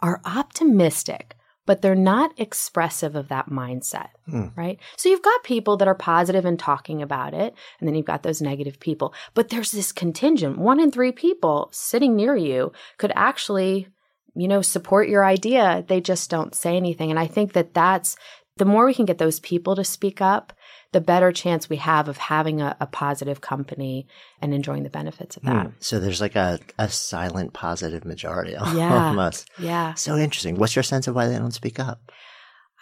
[0.00, 4.48] are optimistic, but they're not expressive of that mindset, hmm.
[4.56, 4.78] right?
[4.96, 8.22] So you've got people that are positive and talking about it, and then you've got
[8.22, 9.14] those negative people.
[9.34, 13.88] But there's this contingent, one in three people sitting near you could actually
[14.36, 15.84] you know, support your idea.
[15.86, 17.10] They just don't say anything.
[17.10, 18.16] And I think that that's
[18.56, 20.52] the more we can get those people to speak up,
[20.94, 24.06] the better chance we have of having a, a positive company
[24.40, 25.66] and enjoying the benefits of that.
[25.66, 25.72] Mm.
[25.80, 29.08] So there's like a, a silent positive majority Yeah.
[29.08, 29.50] almost.
[29.58, 29.94] Yeah.
[29.94, 30.54] So interesting.
[30.56, 32.12] What's your sense of why they don't speak up?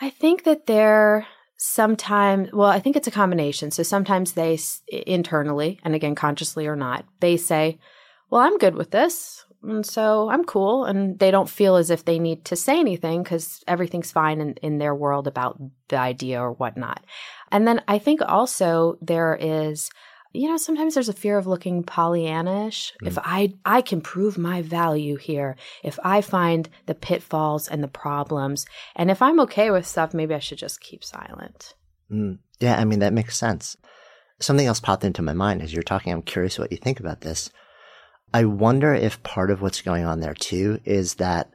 [0.01, 3.71] I think that they're sometimes, well, I think it's a combination.
[3.71, 7.79] So sometimes they s- internally, and again, consciously or not, they say,
[8.31, 9.45] well, I'm good with this.
[9.63, 10.85] And so I'm cool.
[10.85, 14.55] And they don't feel as if they need to say anything because everything's fine in,
[14.55, 15.57] in their world about
[15.89, 17.05] the idea or whatnot.
[17.53, 19.91] And then I think also there is,
[20.33, 22.93] you know, sometimes there's a fear of looking Pollyannish.
[23.03, 27.89] If I I can prove my value here, if I find the pitfalls and the
[27.89, 28.65] problems,
[28.97, 31.75] and if I'm okay with stuff, maybe I should just keep silent.
[32.11, 32.39] Mm.
[32.59, 33.77] Yeah, I mean, that makes sense.
[34.41, 36.13] Something else popped into my mind as you're talking.
[36.13, 37.51] I'm curious what you think about this.
[38.33, 41.51] I wonder if part of what's going on there too is that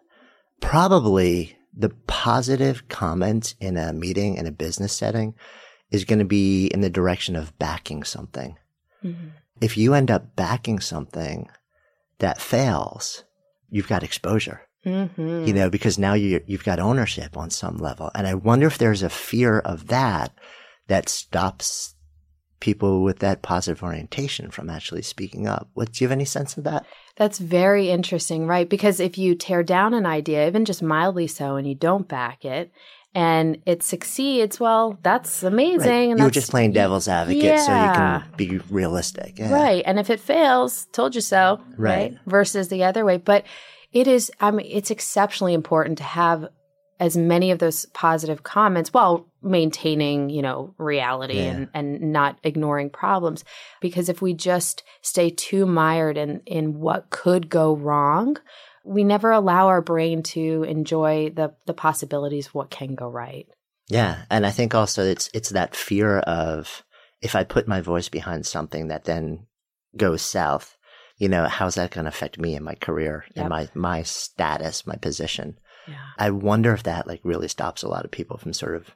[0.61, 5.33] probably the positive comment in a meeting in a business setting
[5.91, 8.57] is going to be in the direction of backing something.
[9.61, 11.49] If you end up backing something
[12.19, 13.23] that fails,
[13.69, 14.61] you've got exposure.
[14.85, 15.43] Mm-hmm.
[15.43, 18.09] you know, because now you you've got ownership on some level.
[18.15, 20.31] And I wonder if there's a fear of that
[20.87, 21.95] that stops
[22.59, 25.69] people with that positive orientation from actually speaking up.
[25.73, 26.85] What do you have any sense of that?
[27.17, 28.69] That's very interesting, right?
[28.69, 32.45] Because if you tear down an idea, even just mildly so, and you don't back
[32.45, 32.71] it,
[33.17, 35.89] and it succeeds, well, that's amazing.
[35.89, 36.09] Right.
[36.11, 39.39] And You were just playing devil's advocate so you can be realistic.
[39.39, 39.51] Yeah.
[39.51, 39.81] Right.
[39.87, 41.59] And if it fails, told you so.
[41.77, 42.15] Right.
[42.27, 43.17] Versus the other way.
[43.17, 43.45] But
[43.91, 46.47] it is, I mean, it's exceptionally important to have
[46.99, 51.53] as many of those positive comments while maintaining, you know, reality Yeah.
[51.53, 53.43] and, and not ignoring problems.
[53.81, 58.37] Because if we just stay too mired in, in what could go wrong,
[58.87, 63.47] we never allow our brain to enjoy the, the possibilities of what can go right.
[63.89, 66.83] Yeah, and I think also it's it's that fear of
[67.21, 69.47] if I put my voice behind something that then
[69.95, 70.77] goes south,
[71.17, 73.49] you know, how's that going to affect me in my career, Yep.
[73.49, 75.57] my my status, my position?
[75.87, 75.95] Yeah.
[76.17, 78.91] I wonder if that like really stops a lot of people from sort of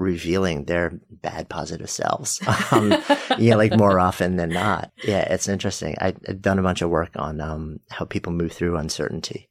[0.00, 2.40] revealing their bad positive selves.
[2.72, 2.94] Um,
[3.38, 4.92] yeah, like more often than not.
[5.02, 5.96] Yeah, it's interesting.
[6.00, 9.48] I, I've done a bunch of work on um, how people move through uncertainty.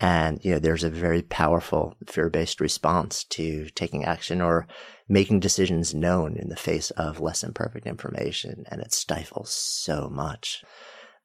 [0.00, 4.66] And, you know, there's a very powerful fear based response to taking action or
[5.06, 8.64] making decisions known in the face of less than perfect information.
[8.68, 10.64] And it stifles so much.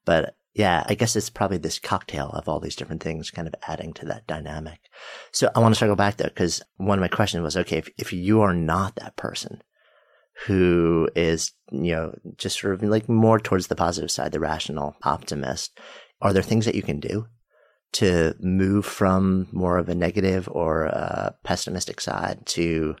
[0.04, 3.54] But yeah, I guess it's probably this cocktail of all these different things kind of
[3.66, 4.80] adding to that dynamic.
[5.30, 7.88] So I want to circle back though, because one of my questions was, okay, if,
[7.96, 9.62] if you are not that person
[10.46, 14.96] who is, you know, just sort of like more towards the positive side, the rational
[15.02, 15.78] optimist,
[16.20, 17.26] are there things that you can do
[17.92, 22.94] to move from more of a negative or a pessimistic side to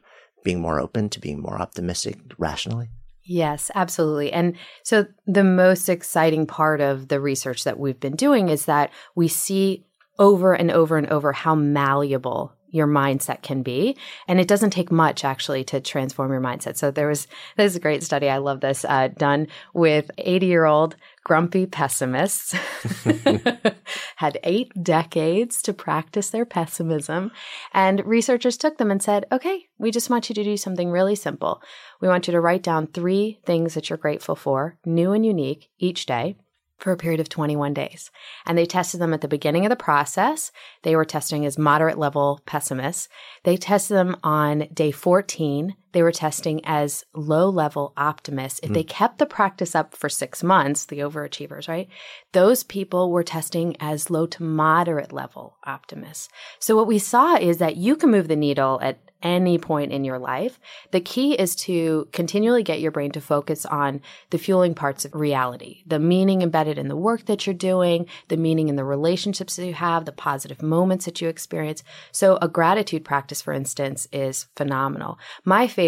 [0.44, 2.88] being more open, to being more optimistic rationally?
[3.24, 4.32] Yes, absolutely.
[4.32, 8.90] And so the most exciting part of the research that we've been doing is that
[9.14, 9.84] we see
[10.18, 13.96] over and over and over how malleable your mindset can be.
[14.26, 16.76] And it doesn't take much actually to transform your mindset.
[16.76, 18.28] So there was, this great study.
[18.28, 22.52] I love this, uh, done with 80 year old grumpy pessimists,
[24.16, 27.30] had eight decades to practice their pessimism.
[27.72, 31.14] And researchers took them and said, okay, we just want you to do something really
[31.14, 31.62] simple.
[32.00, 35.70] We want you to write down three things that you're grateful for, new and unique,
[35.78, 36.36] each day
[36.82, 38.10] for a period of 21 days.
[38.44, 40.50] And they tested them at the beginning of the process.
[40.82, 43.08] They were testing as moderate level pessimists.
[43.44, 45.76] They tested them on day 14.
[45.92, 48.60] They were testing as low level optimists.
[48.62, 48.74] If mm.
[48.74, 51.88] they kept the practice up for six months, the overachievers, right?
[52.32, 56.28] Those people were testing as low to moderate level optimists.
[56.58, 60.04] So what we saw is that you can move the needle at any point in
[60.04, 60.58] your life.
[60.90, 65.14] The key is to continually get your brain to focus on the fueling parts of
[65.14, 69.56] reality, the meaning embedded in the work that you're doing, the meaning in the relationships
[69.56, 71.82] that you have, the positive moments that you experience.
[72.10, 75.18] So a gratitude practice, for instance, is phenomenal.
[75.44, 75.81] My favorite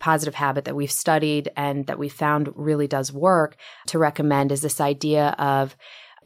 [0.00, 3.56] positive habit that we've studied and that we found really does work
[3.86, 5.76] to recommend is this idea of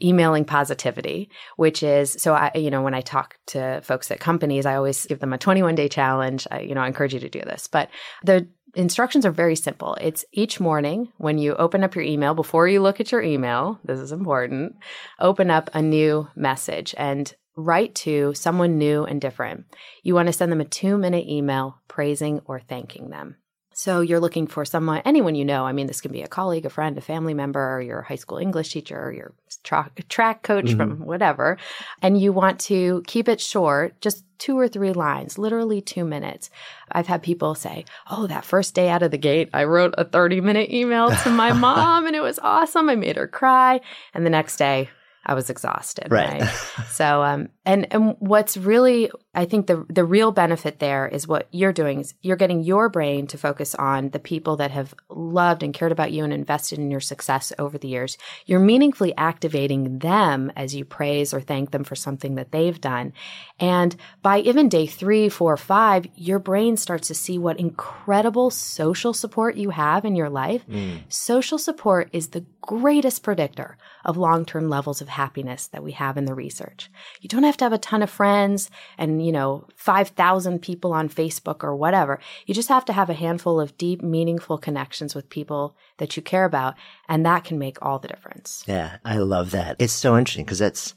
[0.01, 4.65] emailing positivity, which is so I, you know, when I talk to folks at companies,
[4.65, 6.47] I always give them a 21 day challenge.
[6.51, 7.89] I, you know, I encourage you to do this, but
[8.23, 9.95] the instructions are very simple.
[9.99, 13.79] It's each morning when you open up your email, before you look at your email,
[13.83, 14.75] this is important,
[15.19, 19.65] open up a new message and write to someone new and different.
[20.03, 23.35] You want to send them a two minute email praising or thanking them.
[23.79, 25.65] So you're looking for someone, anyone you know.
[25.65, 28.37] I mean, this can be a colleague, a friend, a family member, your high school
[28.37, 29.33] English teacher, your
[29.63, 30.77] tra- track coach mm-hmm.
[30.77, 31.57] from whatever.
[32.01, 36.49] And you want to keep it short, just two or three lines, literally two minutes.
[36.91, 40.03] I've had people say, Oh, that first day out of the gate, I wrote a
[40.03, 42.89] 30 minute email to my mom and it was awesome.
[42.89, 43.79] I made her cry.
[44.13, 44.89] And the next day,
[45.25, 46.07] I was exhausted.
[46.09, 46.41] Right.
[46.41, 46.49] right?
[46.89, 51.47] so, um, and and what's really, I think the the real benefit there is what
[51.51, 55.61] you're doing is you're getting your brain to focus on the people that have loved
[55.61, 58.17] and cared about you and invested in your success over the years.
[58.45, 63.13] You're meaningfully activating them as you praise or thank them for something that they've done,
[63.59, 69.13] and by even day three, four, five, your brain starts to see what incredible social
[69.13, 70.65] support you have in your life.
[70.67, 71.01] Mm.
[71.09, 76.17] Social support is the greatest predictor of long term levels of happiness that we have
[76.17, 76.89] in the research.
[77.21, 81.09] You don't have to have a ton of friends and, you know, 5,000 people on
[81.09, 82.19] Facebook or whatever.
[82.45, 86.23] You just have to have a handful of deep, meaningful connections with people that you
[86.23, 86.75] care about.
[87.07, 88.63] And that can make all the difference.
[88.67, 89.75] Yeah, I love that.
[89.79, 90.95] It's so interesting because it's,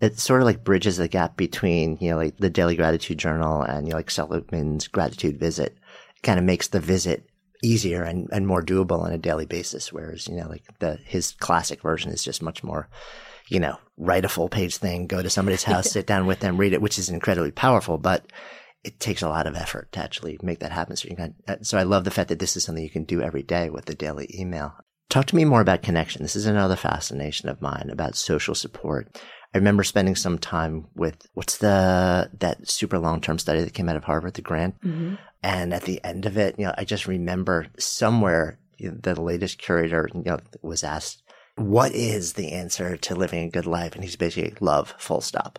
[0.00, 3.62] it sort of like bridges the gap between, you know, like the daily gratitude journal
[3.62, 5.76] and, you know, like Seligman's gratitude visit.
[6.16, 7.28] It kind of makes the visit
[7.64, 9.92] easier and, and more doable on a daily basis.
[9.92, 12.88] Whereas, you know, like the, his classic version is just much more,
[13.48, 16.56] you know, write a full page thing, go to somebody's house, sit down with them,
[16.56, 18.26] read it, which is incredibly powerful, but
[18.84, 20.94] it takes a lot of effort to actually make that happen.
[20.94, 23.04] So you can, uh, so I love the fact that this is something you can
[23.04, 24.74] do every day with the daily email.
[25.08, 26.22] Talk to me more about connection.
[26.22, 29.20] This is another fascination of mine about social support.
[29.54, 33.88] I remember spending some time with what's the that super long term study that came
[33.88, 35.14] out of Harvard, the grant, mm-hmm.
[35.44, 39.20] And at the end of it, you know, I just remember somewhere you know, the
[39.20, 41.22] latest curator you know was asked,
[41.56, 45.58] "What is the answer to living a good life?" And he's basically love, full stop.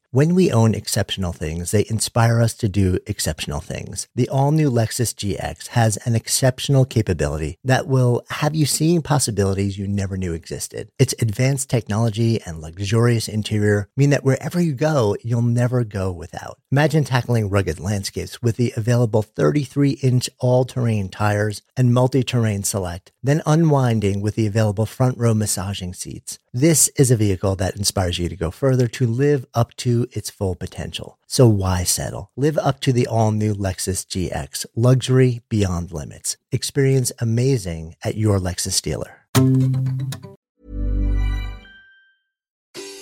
[0.13, 4.09] When we own exceptional things, they inspire us to do exceptional things.
[4.13, 9.77] The all new Lexus GX has an exceptional capability that will have you seeing possibilities
[9.77, 10.89] you never knew existed.
[10.99, 16.59] Its advanced technology and luxurious interior mean that wherever you go, you'll never go without.
[16.73, 22.63] Imagine tackling rugged landscapes with the available 33 inch all terrain tires and multi terrain
[22.63, 26.37] select, then unwinding with the available front row massaging seats.
[26.53, 30.29] This is a vehicle that inspires you to go further to live up to its
[30.29, 31.17] full potential.
[31.25, 32.29] So why settle?
[32.35, 36.37] Live up to the all new Lexus GX, luxury beyond limits.
[36.51, 39.17] Experience amazing at your Lexus dealer.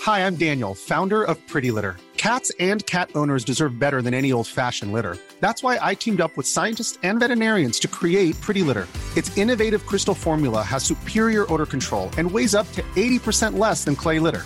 [0.04, 1.98] Hi, I'm Daniel, founder of Pretty Litter.
[2.18, 5.18] Cats and cat owners deserve better than any old fashioned litter.
[5.40, 8.88] That's why I teamed up with scientists and veterinarians to create Pretty Litter.
[9.16, 13.96] Its innovative crystal formula has superior odor control and weighs up to 80% less than
[13.96, 14.46] clay litter.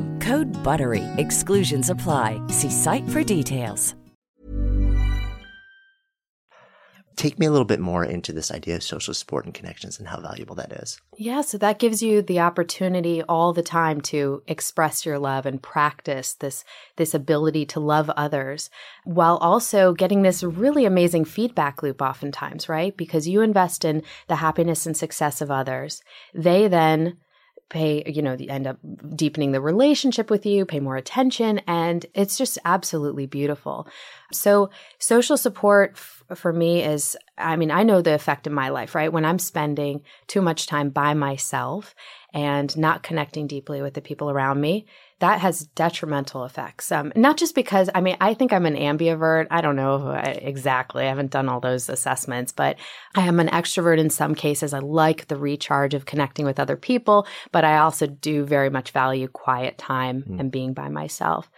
[0.19, 1.03] Code BUTTERY.
[1.17, 2.39] Exclusions apply.
[2.49, 3.95] See site for details.
[7.21, 10.07] Take me a little bit more into this idea of social support and connections and
[10.07, 10.99] how valuable that is.
[11.17, 15.61] Yeah, so that gives you the opportunity all the time to express your love and
[15.61, 16.63] practice this
[16.95, 18.71] this ability to love others
[19.03, 22.97] while also getting this really amazing feedback loop oftentimes, right?
[22.97, 26.01] Because you invest in the happiness and success of others.
[26.33, 27.17] They then
[27.71, 28.77] pay, you know, end up
[29.15, 33.87] deepening the relationship with you, pay more attention, and it's just absolutely beautiful.
[34.33, 34.69] So,
[34.99, 38.93] social support f- for me is, I mean, I know the effect in my life,
[38.93, 39.11] right?
[39.11, 41.95] When I'm spending too much time by myself
[42.33, 44.85] and not connecting deeply with the people around me,
[45.21, 46.91] that has detrimental effects.
[46.91, 49.45] Um, not just because, I mean, I think I'm an ambivert.
[49.51, 51.03] I don't know I, exactly.
[51.03, 52.77] I haven't done all those assessments, but
[53.13, 54.73] I am an extrovert in some cases.
[54.73, 58.91] I like the recharge of connecting with other people, but I also do very much
[58.91, 60.39] value quiet time mm.
[60.39, 61.51] and being by myself.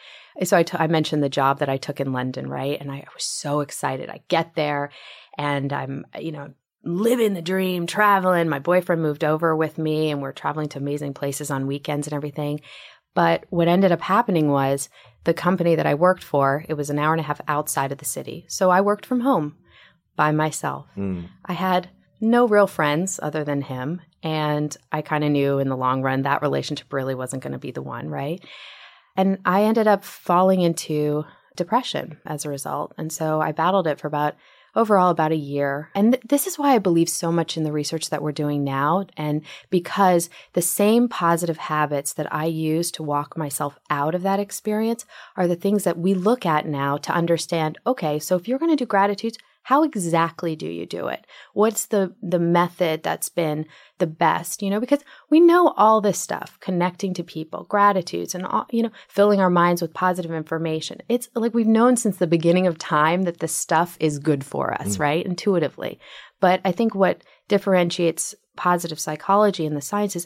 [0.43, 2.77] So I, t- I mentioned the job that I took in London, right?
[2.79, 4.09] And I was so excited.
[4.09, 4.89] I get there
[5.37, 6.53] and I'm, you know,
[6.83, 8.49] living the dream, traveling.
[8.49, 12.13] My boyfriend moved over with me and we're traveling to amazing places on weekends and
[12.13, 12.59] everything.
[13.13, 14.89] But what ended up happening was
[15.23, 17.99] the company that I worked for, it was an hour and a half outside of
[17.99, 18.45] the city.
[18.47, 19.55] So I worked from home
[20.15, 20.87] by myself.
[20.97, 21.29] Mm.
[21.45, 21.89] I had
[22.19, 24.01] no real friends other than him.
[24.23, 27.59] And I kind of knew in the long run that relationship really wasn't going to
[27.59, 28.43] be the one, right?
[29.17, 32.93] And I ended up falling into depression as a result.
[32.97, 34.35] And so I battled it for about
[34.75, 35.89] overall about a year.
[35.95, 38.63] And th- this is why I believe so much in the research that we're doing
[38.63, 39.05] now.
[39.17, 44.39] And because the same positive habits that I use to walk myself out of that
[44.39, 45.05] experience
[45.35, 48.71] are the things that we look at now to understand okay, so if you're going
[48.71, 51.25] to do gratitudes, how exactly do you do it?
[51.53, 53.65] What's the the method that's been
[53.99, 54.79] the best you know?
[54.79, 59.39] Because we know all this stuff connecting to people gratitudes and all, you know filling
[59.39, 60.99] our minds with positive information.
[61.09, 64.73] It's like we've known since the beginning of time that this stuff is good for
[64.73, 64.99] us mm.
[64.99, 65.25] right?
[65.25, 65.99] Intuitively.
[66.39, 70.25] But i think what differentiates positive psychology and the sciences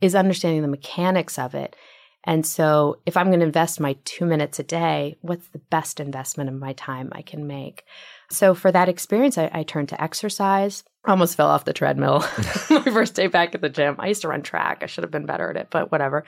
[0.00, 1.76] is understanding the mechanics of it
[2.24, 6.00] and so, if I'm going to invest my two minutes a day, what's the best
[6.00, 7.84] investment of my time I can make?
[8.30, 10.84] So for that experience, I, I turned to exercise.
[11.06, 12.20] Almost fell off the treadmill
[12.70, 13.96] my first day back at the gym.
[13.98, 14.82] I used to run track.
[14.82, 16.24] I should have been better at it, but whatever.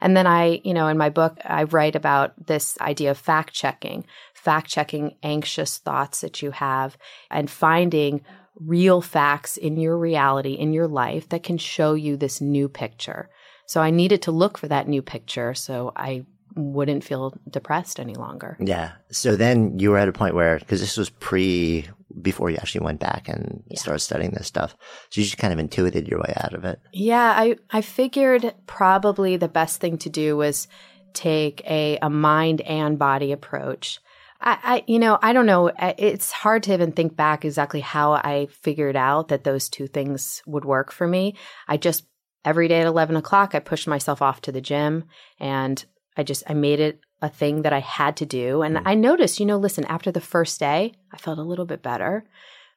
[0.00, 3.52] And then I, you know, in my book, I write about this idea of fact
[3.52, 6.96] checking, fact checking anxious thoughts that you have
[7.30, 8.22] and finding
[8.56, 13.30] real facts in your reality, in your life that can show you this new picture.
[13.70, 15.54] So I needed to look for that new picture.
[15.54, 16.24] So I
[16.56, 18.56] wouldn't feel depressed any longer.
[18.58, 18.90] Yeah.
[19.12, 21.86] So then you were at a point where, because this was pre,
[22.20, 23.78] before you actually went back and yeah.
[23.78, 24.74] started studying this stuff.
[25.10, 26.80] So you just kind of intuited your way out of it.
[26.92, 27.32] Yeah.
[27.36, 30.66] I, I figured probably the best thing to do was
[31.12, 34.00] take a, a mind and body approach.
[34.40, 35.70] I, I, you know, I don't know.
[35.78, 40.42] It's hard to even think back exactly how I figured out that those two things
[40.44, 41.36] would work for me.
[41.68, 42.02] I just
[42.44, 45.04] every day at 11 o'clock, I pushed myself off to the gym
[45.38, 45.84] and
[46.16, 48.62] I just I made it a thing that I had to do.
[48.62, 48.82] And mm.
[48.84, 52.24] I noticed, you know, listen, after the first day, I felt a little bit better.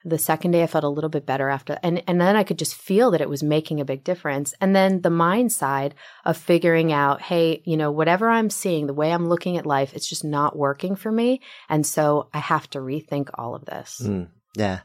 [0.05, 2.59] The second day I felt a little bit better after and and then I could
[2.59, 4.53] just feel that it was making a big difference.
[4.59, 5.95] And then the mind side
[6.25, 9.93] of figuring out, hey, you know, whatever I'm seeing, the way I'm looking at life,
[9.93, 11.39] it's just not working for me.
[11.69, 14.01] And so I have to rethink all of this.
[14.03, 14.27] Mm.
[14.55, 14.79] Yeah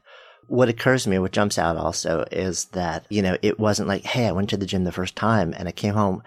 [0.48, 4.04] what occurs to me, what jumps out also is that, you know, it wasn't like,
[4.04, 6.22] hey, I went to the gym the first time and I came home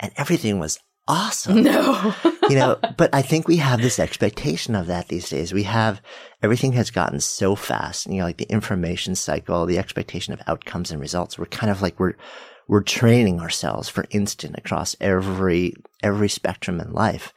[0.00, 1.62] and everything was awesome.
[1.62, 2.14] No.
[2.48, 5.52] you know, but I think we have this expectation of that these days.
[5.52, 6.00] We have
[6.42, 10.90] everything has gotten so fast, you know, like the information cycle, the expectation of outcomes
[10.90, 11.38] and results.
[11.38, 12.14] We're kind of like we're
[12.68, 17.32] we're training ourselves for instant across every, every spectrum in life.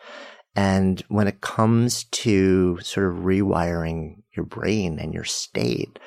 [0.56, 6.00] And when it comes to sort of rewiring your brain and your state,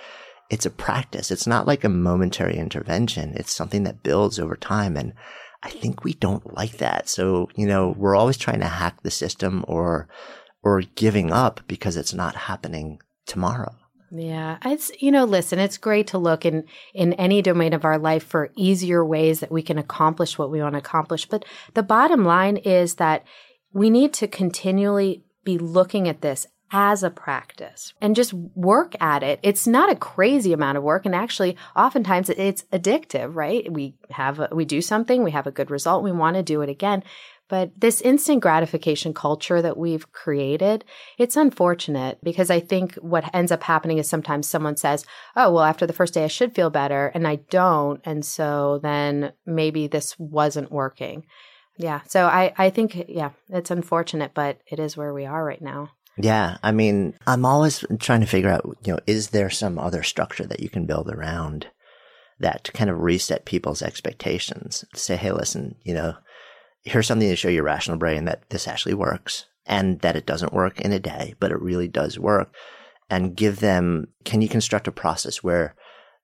[0.50, 1.30] it's a practice.
[1.30, 3.34] It's not like a momentary intervention.
[3.36, 4.96] It's something that builds over time.
[4.96, 5.12] And
[5.62, 7.08] I think we don't like that.
[7.08, 10.08] So, you know, we're always trying to hack the system or,
[10.62, 13.74] or giving up because it's not happening tomorrow.
[14.10, 16.64] Yeah, it's you know, listen, it's great to look in
[16.94, 20.62] in any domain of our life for easier ways that we can accomplish what we
[20.62, 23.24] want to accomplish, but the bottom line is that
[23.72, 29.22] we need to continually be looking at this as a practice and just work at
[29.22, 29.40] it.
[29.42, 31.06] It's not a crazy amount of work.
[31.06, 33.70] And actually, oftentimes it's addictive, right?
[33.72, 36.60] We have, a, we do something, we have a good result, we want to do
[36.60, 37.02] it again.
[37.48, 40.84] But this instant gratification culture that we've created,
[41.16, 45.64] it's unfortunate because I think what ends up happening is sometimes someone says, Oh, well,
[45.64, 47.10] after the first day, I should feel better.
[47.14, 48.02] And I don't.
[48.04, 51.24] And so then maybe this wasn't working.
[51.78, 52.00] Yeah.
[52.06, 55.90] So I, I think, yeah, it's unfortunate, but it is where we are right now.
[56.20, 56.58] Yeah.
[56.62, 60.46] I mean, I'm always trying to figure out, you know, is there some other structure
[60.46, 61.68] that you can build around
[62.40, 64.84] that to kind of reset people's expectations?
[64.94, 66.14] Say, hey, listen, you know,
[66.82, 70.52] here's something to show your rational brain that this actually works and that it doesn't
[70.52, 72.54] work in a day, but it really does work.
[73.10, 75.74] And give them, can you construct a process where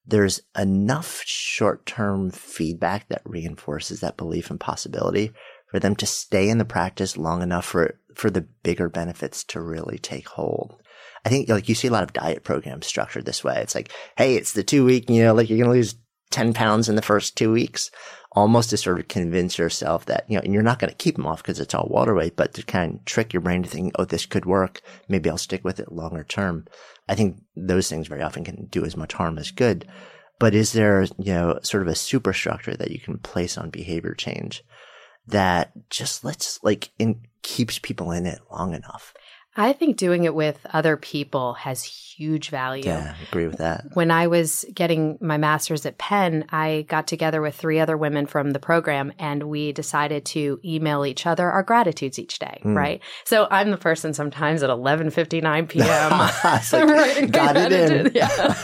[0.07, 5.33] there's enough short term feedback that reinforces that belief and possibility
[5.75, 9.61] for them to stay in the practice long enough for, for the bigger benefits to
[9.61, 10.81] really take hold.
[11.25, 13.57] I think like you see a lot of diet programs structured this way.
[13.57, 15.97] It's like, Hey, it's the two week, you know, like you're going to lose
[16.31, 17.91] 10 pounds in the first two weeks,
[18.31, 21.17] almost to sort of convince yourself that, you know, and you're not going to keep
[21.17, 23.69] them off because it's all water weight, but to kind of trick your brain to
[23.69, 24.81] think, oh, this could work.
[25.09, 26.67] Maybe I'll stick with it longer term.
[27.09, 29.89] I think those things very often can do as much harm as good.
[30.39, 34.15] But is there, you know, sort of a superstructure that you can place on behavior
[34.15, 34.63] change
[35.27, 39.15] that just lets like in keeps people in it long enough?
[39.57, 42.85] I think doing it with other people has huge value.
[42.87, 43.85] Yeah, I agree with that.
[43.95, 48.27] When I was getting my master's at Penn, I got together with three other women
[48.27, 52.75] from the program and we decided to email each other our gratitudes each day, mm.
[52.75, 53.01] right?
[53.25, 56.11] So I'm the person sometimes at 11:59 p.m.
[56.91, 58.13] like, got it in.
[58.15, 58.55] Yeah.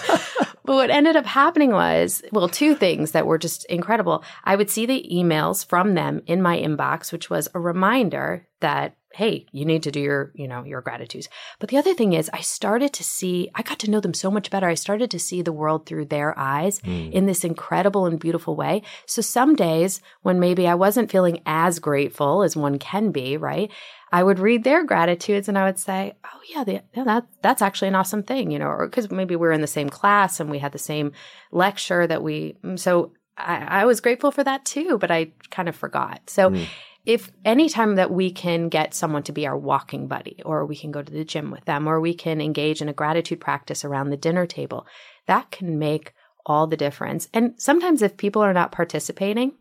[0.64, 4.24] But what ended up happening was, well, two things that were just incredible.
[4.44, 8.96] I would see the emails from them in my inbox, which was a reminder that
[9.12, 11.28] hey, you need to do your, you know, your gratitudes.
[11.58, 14.30] But the other thing is I started to see, I got to know them so
[14.30, 14.68] much better.
[14.68, 17.11] I started to see the world through their eyes mm.
[17.11, 18.82] in this incredible and beautiful way.
[19.06, 23.70] So some days when maybe I wasn't feeling as grateful as one can be, right?
[24.12, 27.88] I would read their gratitudes and I would say, "Oh yeah, the, that that's actually
[27.88, 30.50] an awesome thing," you know, or because maybe we were in the same class and
[30.50, 31.12] we had the same
[31.52, 32.56] lecture that we.
[32.74, 36.28] So I, I was grateful for that too, but I kind of forgot.
[36.28, 36.66] So mm
[37.07, 40.76] if any time that we can get someone to be our walking buddy, or we
[40.76, 43.84] can go to the gym with them, or we can engage in a gratitude practice
[43.84, 44.86] around the dinner table,
[45.26, 46.12] that can make
[46.46, 47.28] all the difference.
[47.32, 49.53] And sometimes if people are not participating,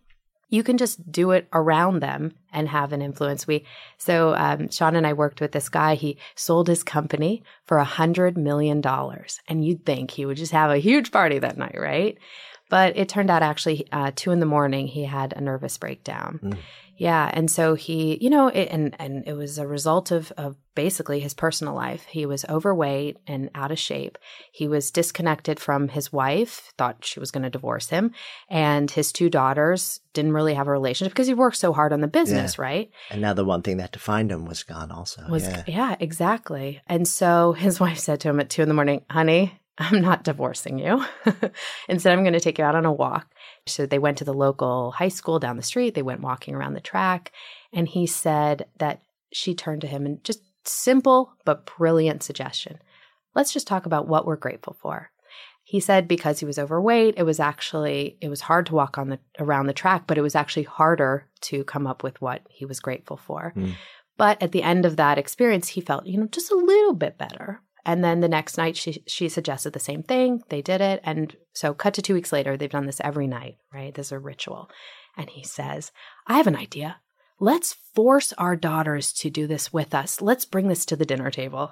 [0.50, 3.46] you can just do it around them and have an influence.
[3.46, 3.66] We
[3.98, 5.96] so um, Shawn and I worked with this guy.
[5.96, 10.52] He sold his company for a hundred million dollars, and you'd think he would just
[10.52, 12.18] have a huge party that night, right?
[12.70, 16.40] But it turned out actually uh, two in the morning he had a nervous breakdown.
[16.44, 16.58] Mm.
[17.00, 20.58] Yeah, and so he, you know, it, and and it was a result of of
[20.76, 22.04] basically his personal life.
[22.04, 24.18] He was overweight and out of shape.
[24.52, 28.12] He was disconnected from his wife, thought she was going to divorce him,
[28.50, 32.02] and his two daughters didn't really have a relationship because he worked so hard on
[32.02, 32.62] the business, yeah.
[32.62, 32.92] right?
[33.10, 35.26] And now the one thing that defined him was gone also.
[35.30, 35.64] Was yeah.
[35.68, 36.82] yeah, exactly.
[36.86, 40.24] And so his wife said to him at two in the morning, "Honey, I'm not
[40.24, 41.06] divorcing you.
[41.90, 43.34] Instead, I'm going to take you out on a walk.
[43.66, 45.96] So they went to the local high school down the street.
[45.96, 47.32] They went walking around the track.
[47.72, 49.02] And he said that
[49.32, 52.80] she turned to him and just simple but brilliant suggestion.
[53.36, 55.12] Let's just talk about what we're grateful for.
[55.64, 59.10] He said because he was overweight, it was actually it was hard to walk on
[59.10, 62.66] the around the track, but it was actually harder to come up with what he
[62.66, 63.54] was grateful for.
[63.56, 63.76] Mm.
[64.18, 67.18] But at the end of that experience, he felt, you know, just a little bit
[67.18, 67.62] better.
[67.86, 70.44] And then the next night, she she suggested the same thing.
[70.50, 73.58] They did it, and so cut to two weeks later, they've done this every night.
[73.74, 74.70] Right, there's a ritual,
[75.18, 75.92] and he says,
[76.28, 76.98] "I have an idea.
[77.40, 80.22] Let's force our daughters to do this with us.
[80.22, 81.72] Let's bring this to the dinner table."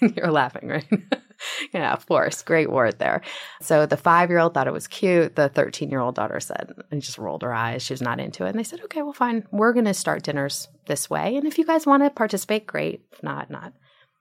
[0.16, 0.88] You're laughing, right?
[1.72, 2.42] yeah, force.
[2.42, 3.22] Great word there.
[3.60, 5.36] So the five year old thought it was cute.
[5.36, 7.82] The 13 year old daughter said, and just rolled her eyes.
[7.82, 8.50] She was not into it.
[8.50, 9.46] And they said, okay, well, fine.
[9.50, 11.36] We're going to start dinners this way.
[11.36, 13.02] And if you guys want to participate, great.
[13.12, 13.72] If not, not.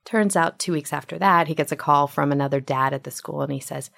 [0.05, 3.11] Turns out two weeks after that, he gets a call from another dad at the
[3.11, 3.89] school and he says,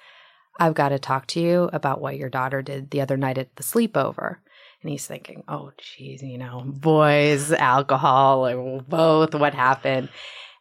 [0.60, 3.56] I've got to talk to you about what your daughter did the other night at
[3.56, 4.36] the sleepover.
[4.82, 10.10] And he's thinking, oh, geez, you know, boys, alcohol, both, what happened?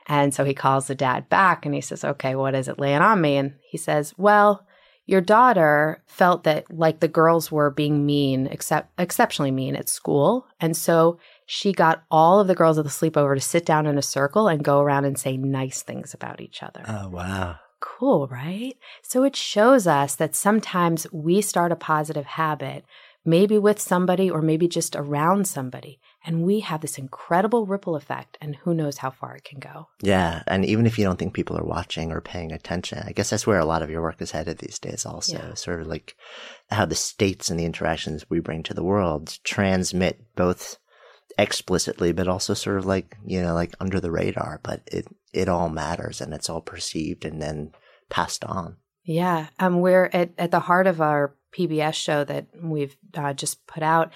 [0.07, 3.01] And so he calls the dad back and he says, okay, what is it laying
[3.01, 3.37] on me?
[3.37, 4.65] And he says, well,
[5.05, 10.47] your daughter felt that like the girls were being mean, except exceptionally mean at school.
[10.59, 13.97] And so she got all of the girls at the sleepover to sit down in
[13.97, 16.83] a circle and go around and say nice things about each other.
[16.87, 17.57] Oh, wow.
[17.79, 18.77] Cool, right?
[19.01, 22.85] So it shows us that sometimes we start a positive habit,
[23.25, 28.37] maybe with somebody or maybe just around somebody, and we have this incredible ripple effect,
[28.39, 29.89] and who knows how far it can go.
[30.01, 30.43] Yeah.
[30.47, 33.45] And even if you don't think people are watching or paying attention, I guess that's
[33.45, 35.37] where a lot of your work is headed these days, also.
[35.37, 35.53] Yeah.
[35.55, 36.15] Sort of like
[36.69, 40.77] how the states and the interactions we bring to the world transmit both
[41.37, 45.49] explicitly, but also sort of like, you know, like under the radar, but it, it
[45.49, 47.71] all matters and it's all perceived and then
[48.09, 48.77] passed on.
[49.03, 53.65] Yeah, um, we're at, at the heart of our PBS show that we've uh, just
[53.67, 54.13] put out.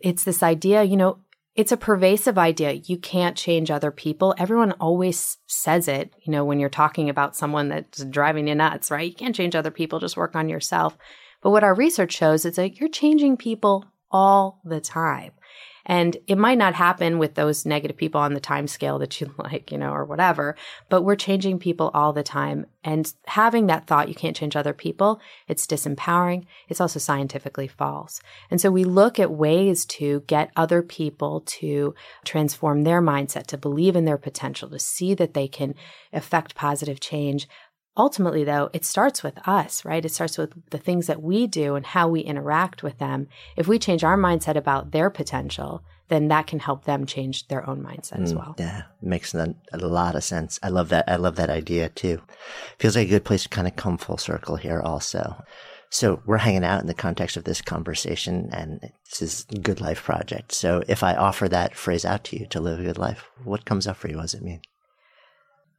[0.00, 1.18] It's this idea, you know,
[1.56, 2.72] it's a pervasive idea.
[2.72, 4.34] You can't change other people.
[4.38, 8.90] Everyone always says it, you know, when you're talking about someone that's driving you nuts,
[8.90, 9.10] right?
[9.10, 10.96] You can't change other people, just work on yourself.
[11.42, 15.32] But what our research shows is that you're changing people all the time.
[15.86, 19.32] And it might not happen with those negative people on the time scale that you
[19.38, 20.56] like, you know, or whatever,
[20.88, 22.66] but we're changing people all the time.
[22.82, 26.46] And having that thought you can't change other people, it's disempowering.
[26.68, 28.20] It's also scientifically false.
[28.50, 33.58] And so we look at ways to get other people to transform their mindset, to
[33.58, 35.74] believe in their potential, to see that they can
[36.12, 37.48] affect positive change
[37.96, 41.74] ultimately though it starts with us right it starts with the things that we do
[41.74, 43.26] and how we interact with them
[43.56, 47.68] if we change our mindset about their potential then that can help them change their
[47.68, 50.58] own mindset as Mm, well Yeah, makes a, a lot of sense.
[50.62, 51.04] I love that.
[51.08, 52.20] I love that idea too.
[52.78, 55.36] Feels like a good place to kind of come full circle here also.
[55.88, 60.02] So we're hanging out in the context of this conversation and this is Good Life
[60.02, 60.52] Project.
[60.52, 63.64] So if I offer that phrase out to you to live a good life, what
[63.64, 64.16] comes up for you?
[64.16, 64.60] What does it mean?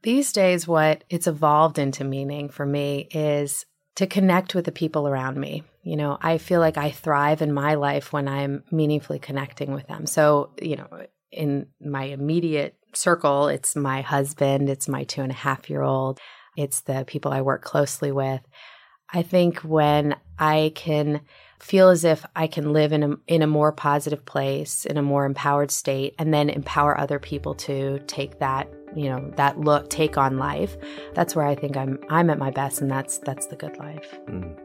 [0.02, 3.64] These days what it's evolved into meaning for me is
[3.96, 5.64] to connect with the people around me.
[5.84, 9.86] You know i feel like i thrive in my life when i'm meaningfully connecting with
[9.88, 10.06] them.
[10.06, 10.88] So you know
[11.30, 16.20] in my immediate circle it's my husband it's my two and a half year old
[16.56, 18.40] it's the people i work closely with.
[19.12, 21.20] I think when i can
[21.58, 25.02] feel as if i can live in a in a more positive place in a
[25.02, 29.88] more empowered state and then empower other people to take that you know that look
[29.90, 30.76] take on life
[31.14, 34.18] that's where i think i'm i'm at my best and that's that's the good life
[34.26, 34.56] Mm.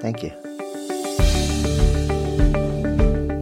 [0.00, 0.30] Thank you.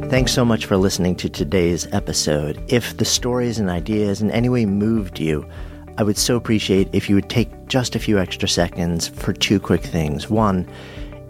[0.09, 2.63] Thanks so much for listening to today's episode.
[2.69, 5.49] If the stories and ideas in any way moved you,
[5.97, 9.59] I would so appreciate if you would take just a few extra seconds for two
[9.59, 10.29] quick things.
[10.29, 10.69] One,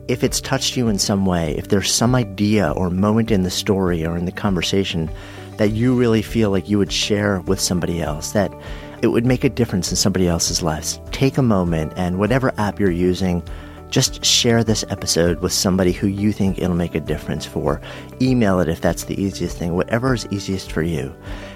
[0.09, 3.51] if it's touched you in some way, if there's some idea or moment in the
[3.51, 5.11] story or in the conversation
[5.59, 8.53] that you really feel like you would share with somebody else, that
[9.03, 12.79] it would make a difference in somebody else's lives, take a moment and whatever app
[12.79, 13.43] you're using,
[13.91, 17.81] just share this episode with somebody who you think it'll make a difference for.
[18.23, 21.15] Email it if that's the easiest thing, whatever is easiest for you.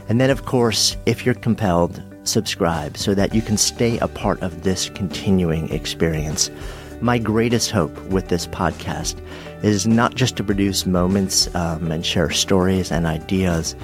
[0.09, 4.43] And then, of course, if you're compelled, subscribe so that you can stay a part
[4.43, 6.51] of this continuing experience.
[7.01, 9.21] My greatest hope with this podcast
[9.63, 13.77] is not just to produce moments um, and share stories and ideas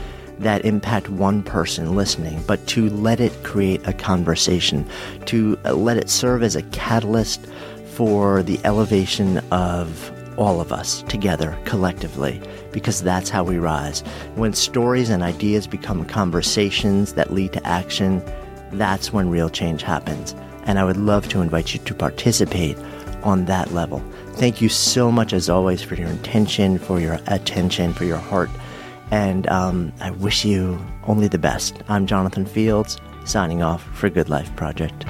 [0.43, 4.89] that impact one person listening, but to let it create a conversation,
[5.27, 7.47] to uh, let it serve as a catalyst
[7.95, 12.41] for the elevation of all of us together collectively,
[12.73, 14.01] because that's how we rise.
[14.35, 18.23] When stories and ideas become conversations that lead to action,
[18.73, 20.35] that's when real change happens.
[20.65, 22.79] And I would love to invite you to participate
[23.23, 24.03] on that level.
[24.35, 28.51] Thank you so much, as always, for your intention, for your attention, for your heart.
[29.13, 31.77] And um, I wish you only the best.
[31.87, 32.97] I'm Jonathan Fields,
[33.27, 35.05] signing off for Good Life Project.